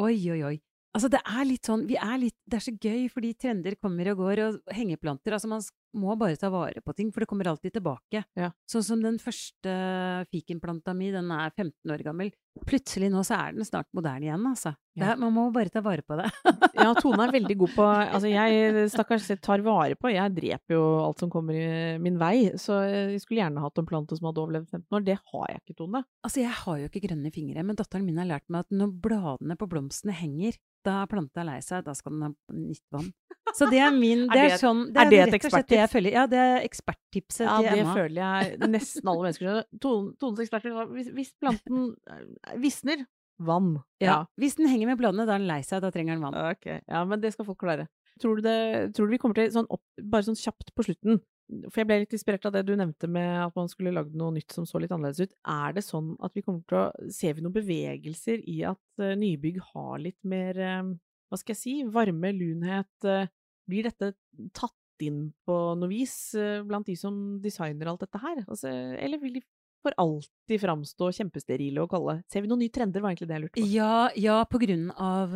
Oi, 0.00 0.18
oi, 0.34 0.42
oi. 0.50 0.56
Altså, 0.90 1.08
det 1.12 1.20
er 1.22 1.44
litt 1.46 1.68
sånn 1.68 1.84
Vi 1.86 1.94
er 2.02 2.16
litt 2.18 2.34
Det 2.50 2.56
er 2.58 2.62
så 2.64 2.72
gøy, 2.74 3.04
fordi 3.14 3.28
trender 3.38 3.76
kommer 3.78 4.08
og 4.10 4.24
går, 4.24 4.40
og 4.42 4.72
hengeplanter 4.74 5.36
Altså, 5.36 5.46
man 5.50 5.62
må 5.96 6.14
bare 6.18 6.36
ta 6.38 6.48
vare 6.52 6.80
på 6.84 6.94
ting, 6.94 7.10
for 7.12 7.20
det 7.24 7.28
kommer 7.30 7.48
alltid 7.50 7.72
tilbake. 7.78 8.22
Ja. 8.38 8.50
Sånn 8.70 8.84
som 8.86 9.00
den 9.02 9.18
første 9.18 9.72
fikenplanta 10.30 10.94
mi, 10.96 11.10
den 11.14 11.30
er 11.34 11.50
15 11.56 11.92
år 11.94 12.04
gammel. 12.06 12.30
Plutselig 12.66 13.08
nå 13.12 13.22
så 13.26 13.36
er 13.38 13.54
den 13.54 13.64
snart 13.66 13.86
moderne 13.94 14.26
igjen, 14.26 14.46
altså. 14.50 14.72
Ja. 14.98 15.12
er, 15.12 15.20
man 15.22 15.32
må 15.32 15.44
bare 15.54 15.70
ta 15.70 15.80
vare 15.84 16.02
på 16.06 16.16
det. 16.18 16.28
Ja, 16.80 16.94
Tone 16.96 17.26
er 17.26 17.32
veldig 17.34 17.54
god 17.60 17.72
på 17.76 17.84
Altså, 17.84 18.28
jeg 18.30 18.86
stakkars 18.88 19.26
tar 19.44 19.60
vare 19.66 19.94
på 20.00 20.08
Jeg 20.14 20.32
dreper 20.32 20.72
jo 20.78 20.84
alt 21.04 21.20
som 21.20 21.28
kommer 21.30 21.52
i 21.52 21.98
min 22.00 22.16
vei, 22.18 22.54
så 22.56 22.78
jeg 22.88 23.20
skulle 23.20 23.42
gjerne 23.42 23.60
hatt 23.60 23.76
en 23.82 23.88
plante 23.90 24.16
som 24.16 24.30
hadde 24.30 24.40
overlevd 24.40 24.70
15 24.72 24.96
år. 24.96 25.04
Det 25.04 25.18
har 25.20 25.46
jeg 25.52 25.60
ikke, 25.60 25.76
Tone. 25.82 26.00
Altså, 26.24 26.40
jeg 26.40 26.54
har 26.62 26.78
jo 26.80 26.88
ikke 26.88 27.02
grønne 27.04 27.32
fingre, 27.34 27.64
men 27.68 27.76
datteren 27.78 28.06
min 28.08 28.18
har 28.22 28.30
lært 28.30 28.46
meg 28.48 28.64
at 28.64 28.72
når 28.80 28.94
bladene 29.04 29.58
på 29.60 29.68
blomstene 29.70 30.16
henger, 30.16 30.56
da 30.86 31.02
er 31.02 31.10
planta 31.12 31.44
lei 31.44 31.58
seg, 31.60 31.84
da 31.84 31.92
skal 31.98 32.16
den 32.16 32.24
ha 32.30 32.32
nytt 32.56 32.86
vann. 32.96 33.10
Så 33.58 33.66
det 33.68 33.80
er 33.84 33.92
min 33.92 34.24
Er 34.30 34.32
Det 34.32 34.40
er, 34.40 34.46
det 34.48 34.54
et- 34.56 34.62
sånn 34.64 34.82
er 34.96 35.10
det 35.12 35.20
et 35.26 35.46
slett 35.50 35.74
det 35.80 35.86
jeg 35.86 35.92
føler. 35.94 36.16
Ja, 36.16 36.26
det 36.30 36.40
er 36.40 36.66
eksperttipset 36.66 37.46
Ja, 37.46 37.56
til 37.64 37.80
det 37.80 37.86
føler 37.88 38.20
jeg 38.20 38.70
nesten 38.70 39.10
alle 39.10 39.24
mennesker 39.26 39.46
skjønner. 39.46 40.12
Tones 40.20 40.44
eksperter 40.44 40.92
hvis, 40.92 41.10
hvis 41.16 41.32
planten 41.40 41.88
eh, 42.10 42.54
visner 42.60 43.06
vann. 43.40 43.72
Ja. 44.02 44.22
Hvis 44.40 44.58
den 44.58 44.68
henger 44.68 44.90
med 44.90 45.00
bladene, 45.00 45.26
da 45.28 45.36
er 45.36 45.42
den 45.42 45.48
lei 45.48 45.62
seg, 45.66 45.82
da 45.84 45.90
trenger 45.94 46.16
den 46.16 46.24
vann. 46.26 46.36
Ok, 46.52 46.68
ja, 46.68 47.02
men 47.08 47.22
det 47.22 47.32
skal 47.34 47.48
folk 47.48 47.60
klare. 47.62 47.88
Tror 48.20 48.36
du, 48.36 48.44
det, 48.44 48.56
tror 48.96 49.08
du 49.08 49.14
vi 49.14 49.20
kommer 49.22 49.38
til 49.38 49.52
sånn 49.54 49.68
opp, 49.72 49.84
bare 49.96 50.26
sånn 50.26 50.36
kjapt 50.36 50.74
på 50.76 50.84
slutten, 50.84 51.22
for 51.70 51.80
jeg 51.80 51.88
ble 51.88 51.96
litt 52.02 52.12
inspirert 52.14 52.44
av 52.46 52.54
det 52.54 52.62
du 52.68 52.74
nevnte 52.78 53.08
med 53.10 53.30
at 53.46 53.56
man 53.58 53.70
skulle 53.70 53.94
lagd 53.94 54.12
noe 54.18 54.34
nytt 54.36 54.52
som 54.54 54.66
så 54.68 54.78
litt 54.82 54.92
annerledes 54.94 55.24
ut. 55.24 55.32
Er 55.48 55.74
det 55.74 55.86
sånn 55.86 56.12
at 56.22 56.36
vi 56.36 56.44
kommer 56.46 56.62
til 56.68 56.78
å 56.82 57.10
Ser 57.10 57.34
vi 57.34 57.42
noen 57.42 57.56
bevegelser 57.56 58.44
i 58.44 58.60
at 58.68 59.02
eh, 59.02 59.16
nybygg 59.18 59.58
har 59.72 60.02
litt 60.04 60.20
mer 60.28 60.60
eh, 60.60 60.92
Hva 61.30 61.40
skal 61.40 61.56
jeg 61.56 61.62
si? 61.62 61.74
Varme, 61.90 62.34
lunhet? 62.36 63.08
blir 63.70 63.86
dette 63.86 64.14
tatt 64.56 64.74
inn 65.06 65.32
på 65.46 65.56
noe 65.78 65.88
vis 65.88 66.34
eh, 66.34 66.62
blant 66.66 66.86
de 66.86 66.96
som 66.96 67.40
designer 67.40 67.86
alt 67.92 68.00
dette 68.04 68.18
her? 68.22 68.44
Altså, 68.46 68.68
eller 68.98 69.18
vil 69.22 69.34
de 69.38 69.42
for 69.80 69.94
alltid 69.96 70.60
framstå 70.60 71.06
kjempesterile 71.16 71.80
og 71.80 71.88
kalde? 71.88 72.18
Ser 72.28 72.42
vi 72.44 72.48
noen 72.50 72.60
nye 72.60 72.68
trender, 72.74 73.00
var 73.00 73.14
egentlig 73.14 73.28
det 73.30 73.36
jeg 73.38 73.44
lurte 73.46 73.62
på. 73.62 73.68
Ja, 73.72 74.10
ja, 74.20 74.34
på 74.44 74.58
grunn 74.60 74.90
av 75.00 75.32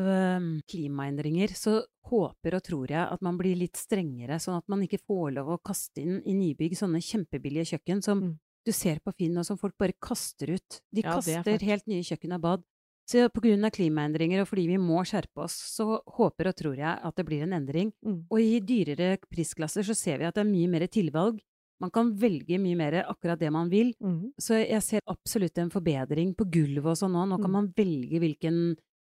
klimaendringer 0.69 1.55
så 1.57 1.79
håper 2.11 2.59
og 2.59 2.65
tror 2.67 2.93
jeg 2.93 3.05
at 3.09 3.23
man 3.25 3.39
blir 3.41 3.57
litt 3.57 3.79
strengere, 3.81 4.37
sånn 4.43 4.59
at 4.59 4.69
man 4.69 4.83
ikke 4.85 5.01
får 5.07 5.33
lov 5.39 5.55
å 5.55 5.61
kaste 5.65 6.03
inn 6.05 6.19
i 6.29 6.35
nybygg 6.37 6.77
sånne 6.77 7.01
kjempebillige 7.05 7.73
kjøkken 7.75 8.03
som 8.05 8.21
Mm. 8.21 8.35
du 8.67 8.73
ser 8.73 9.01
på 9.05 9.13
Finn, 9.17 9.37
og 9.39 9.45
som 9.45 9.59
folk 9.61 9.77
bare 9.79 9.93
kaster 10.01 10.55
ut. 10.55 10.81
De 10.93 11.03
Ja, 11.03 11.11
er 11.19 11.21
kaster 11.21 11.59
helt 11.65 11.87
nye 11.87 12.03
kjøkken 12.03 12.35
og 12.35 12.41
bad. 12.41 12.63
Så 13.05 13.27
av 13.69 13.75
klimaendringer, 13.75 14.41
og 14.43 14.49
fordi 14.49 14.67
vi 14.71 14.79
må 14.81 15.03
skjerpe 15.05 15.45
oss, 15.45 15.57
så 15.77 15.99
håper 16.17 16.49
og 16.49 16.57
tror 16.57 16.79
jeg 16.81 17.01
at 17.05 17.17
det 17.19 17.27
blir 17.29 17.43
en 17.45 17.53
endring. 17.53 17.91
Mm. 18.05 18.23
Og 18.33 18.41
i 18.41 18.61
dyrere 18.65 19.19
prisklasser 19.29 19.85
så 19.85 19.97
ser 19.97 20.19
vi 20.23 20.25
at 20.29 20.39
det 20.39 20.45
er 20.47 20.49
mye 20.51 20.71
mer 20.73 20.87
tilvalg. 20.89 21.43
Man 21.83 21.91
kan 21.93 22.15
velge 22.17 22.57
mye 22.63 22.79
mer 22.79 22.97
akkurat 23.03 23.39
det 23.41 23.51
man 23.53 23.69
vil. 23.69 23.93
Mm. 24.01 24.33
Så 24.41 24.57
jeg 24.63 24.81
ser 24.87 25.05
absolutt 25.11 25.59
en 25.61 25.73
forbedring 25.75 26.33
på 26.39 26.47
gulvet 26.49 26.95
og 26.95 26.97
sånn 26.97 27.13
nå. 27.13 27.27
Nå 27.29 27.41
kan 27.43 27.51
Mm. 27.51 27.57
man 27.59 27.73
velge 27.77 28.21
hvilken 28.23 28.59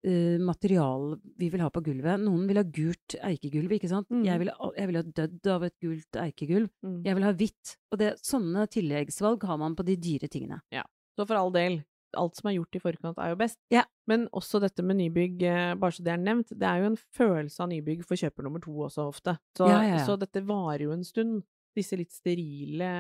uh, 0.07 0.39
material 0.39 1.19
vi 1.39 1.51
vil 1.51 1.61
ha 1.61 1.69
på 1.71 1.83
gulvet. 1.85 2.19
Noen 2.23 2.47
vil 2.49 2.57
ha 2.57 2.65
gult 2.65 3.17
eikegulv, 3.21 3.77
ikke 3.77 3.91
sant. 3.91 4.09
Mm. 4.09 4.25
Jeg, 4.25 4.39
vil, 4.41 4.51
jeg 4.79 4.89
vil 4.89 4.97
ha 4.97 5.03
dødd 5.21 5.47
av 5.53 5.65
et 5.69 5.77
gult 5.83 6.17
eikegulv. 6.17 6.71
Mm. 6.83 7.03
Jeg 7.05 7.15
vil 7.19 7.29
ha 7.29 7.33
hvitt. 7.33 7.77
Og 7.93 7.99
det, 7.99 8.15
sånne 8.25 8.67
tilleggsvalg 8.73 9.45
har 9.45 9.59
man 9.59 9.77
på 9.77 9.85
de 9.85 9.97
dyre 10.01 10.29
tingene. 10.33 10.63
Ja. 10.73 10.87
Så 11.19 11.27
for 11.29 11.37
all 11.37 11.53
del, 11.53 11.83
alt 12.19 12.37
som 12.39 12.49
er 12.51 12.57
gjort 12.59 12.77
i 12.79 12.83
forkant 12.83 13.19
er 13.23 13.33
jo 13.33 13.39
best. 13.41 13.59
Ja. 13.73 13.85
Men 14.11 14.27
også 14.35 14.61
dette 14.63 14.85
med 14.85 14.99
nybygg, 14.99 15.43
eh, 15.49 15.73
bare 15.79 15.95
så 15.97 16.05
det 16.05 16.13
er 16.15 16.23
nevnt, 16.23 16.53
det 16.59 16.69
er 16.69 16.83
jo 16.83 16.91
en 16.93 16.99
følelse 17.17 17.63
av 17.65 17.71
nybygg 17.73 18.05
for 18.07 18.21
kjøper 18.21 18.47
nummer 18.47 18.63
to 18.65 18.75
også 18.89 19.09
ofte. 19.09 19.37
Så, 19.59 19.69
Ja, 19.71 19.83
ja, 19.83 19.99
så 20.07 20.19
dette 20.21 20.45
varer 20.47 20.87
jo 20.87 20.93
en 20.93 21.05
stund, 21.05 21.43
disse 21.77 21.97
litt 21.97 22.13
sterile, 22.13 22.91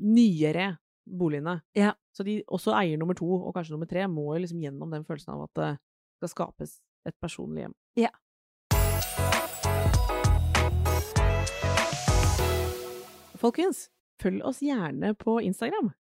nyere 0.00 0.78
boligene. 1.08 1.60
Ja. 1.76 1.92
Så 2.14 2.24
de, 2.24 2.42
også 2.48 2.74
eier 2.76 2.98
nummer 3.00 3.14
to, 3.18 3.26
og 3.26 3.54
kanskje 3.56 3.74
nummer 3.76 3.88
tre, 3.88 4.06
må 4.08 4.34
jo 4.34 4.42
liksom 4.44 4.60
gjennom 4.62 4.90
den 4.92 5.04
følelsen 5.04 5.34
av 5.34 5.46
at 5.48 5.60
det 5.60 5.70
skal 6.20 6.34
skapes 6.34 6.80
et 7.08 7.16
personlig 7.22 7.66
hjem. 7.66 7.76
Ja. 7.96 8.12
Folkens, 13.38 13.86
følg 14.20 14.42
oss 14.46 14.60
gjerne 14.64 15.14
på 15.18 15.38
Instagram. 15.46 15.92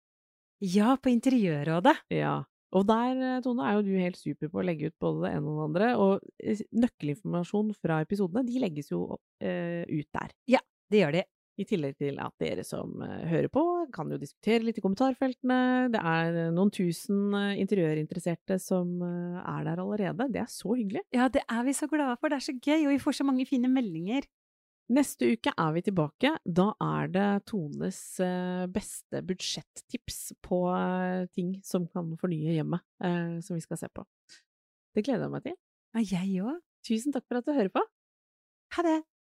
Ja, 0.63 0.95
på 0.97 1.11
Interiørrådet. 1.13 1.95
Ja. 2.09 2.41
Og 2.75 2.83
der, 2.87 3.15
eh, 3.37 3.41
Tone, 3.41 3.63
er 3.63 3.77
jo 3.77 3.85
du 3.85 3.93
helt 3.95 4.17
super 4.17 4.49
på 4.51 4.59
å 4.59 4.65
legge 4.65 4.89
ut 4.89 4.99
både 4.99 5.23
det 5.23 5.31
ene 5.37 5.47
og 5.47 5.57
det 5.57 5.65
andre. 5.67 5.87
Og 6.01 6.19
eh, 6.43 6.65
nøkkelinformasjon 6.73 7.73
fra 7.77 8.01
episodene, 8.03 8.45
de 8.47 8.59
legges 8.59 8.91
jo 8.91 9.03
opp, 9.15 9.23
eh, 9.39 9.85
ut 9.87 10.07
der. 10.13 10.33
Ja, 10.47 10.59
Det 10.89 11.01
gjør 11.01 11.11
de. 11.11 11.23
I 11.59 11.65
tillegg 11.65 11.97
til 11.97 12.19
at 12.21 12.31
dere 12.39 12.63
som 12.63 13.01
hører 13.01 13.49
på, 13.49 13.91
kan 13.91 14.07
jo 14.11 14.19
diskutere 14.21 14.61
litt 14.63 14.77
i 14.77 14.81
kommentarfeltene. 14.81 15.89
Det 15.91 15.99
er 15.99 16.51
noen 16.53 16.69
tusen 16.71 17.33
interiørinteresserte 17.33 18.59
som 18.61 19.01
er 19.01 19.65
der 19.65 19.81
allerede. 19.81 20.29
Det 20.31 20.43
er 20.43 20.45
så 20.53 20.77
hyggelig. 20.77 21.01
Ja, 21.11 21.27
det 21.27 21.41
er 21.49 21.63
vi 21.65 21.73
så 21.73 21.89
glade 21.89 22.15
for. 22.21 22.29
Det 22.29 22.37
er 22.37 22.45
så 22.45 22.53
gøy, 22.53 22.85
og 22.85 22.93
vi 22.93 23.01
får 23.01 23.17
så 23.17 23.25
mange 23.25 23.47
fine 23.49 23.67
meldinger. 23.73 24.29
Neste 24.87 25.27
uke 25.35 25.51
er 25.51 25.73
vi 25.75 25.81
tilbake. 25.83 26.29
Da 26.47 26.69
er 26.79 27.09
det 27.11 27.27
Tones 27.51 27.99
eh, 28.23 28.63
beste 28.71 29.19
budsjettips 29.27 30.19
på 30.45 30.61
eh, 30.71 31.25
ting 31.35 31.57
som 31.67 31.89
kan 31.91 32.13
fornye 32.21 32.55
hjemmet, 32.55 32.85
eh, 33.03 33.35
som 33.43 33.57
vi 33.57 33.65
skal 33.65 33.81
se 33.81 33.91
på. 33.91 34.05
Det 34.95 35.03
gleder 35.03 35.27
jeg 35.27 35.35
meg 35.35 35.43
til. 35.43 35.57
Ja, 35.97 36.05
jeg 36.15 36.47
òg. 36.47 36.63
Tusen 36.87 37.11
takk 37.11 37.27
for 37.27 37.41
at 37.41 37.49
du 37.49 37.51
hører 37.57 37.73
på. 37.73 37.83
Ha 38.77 38.87
det! 38.87 39.01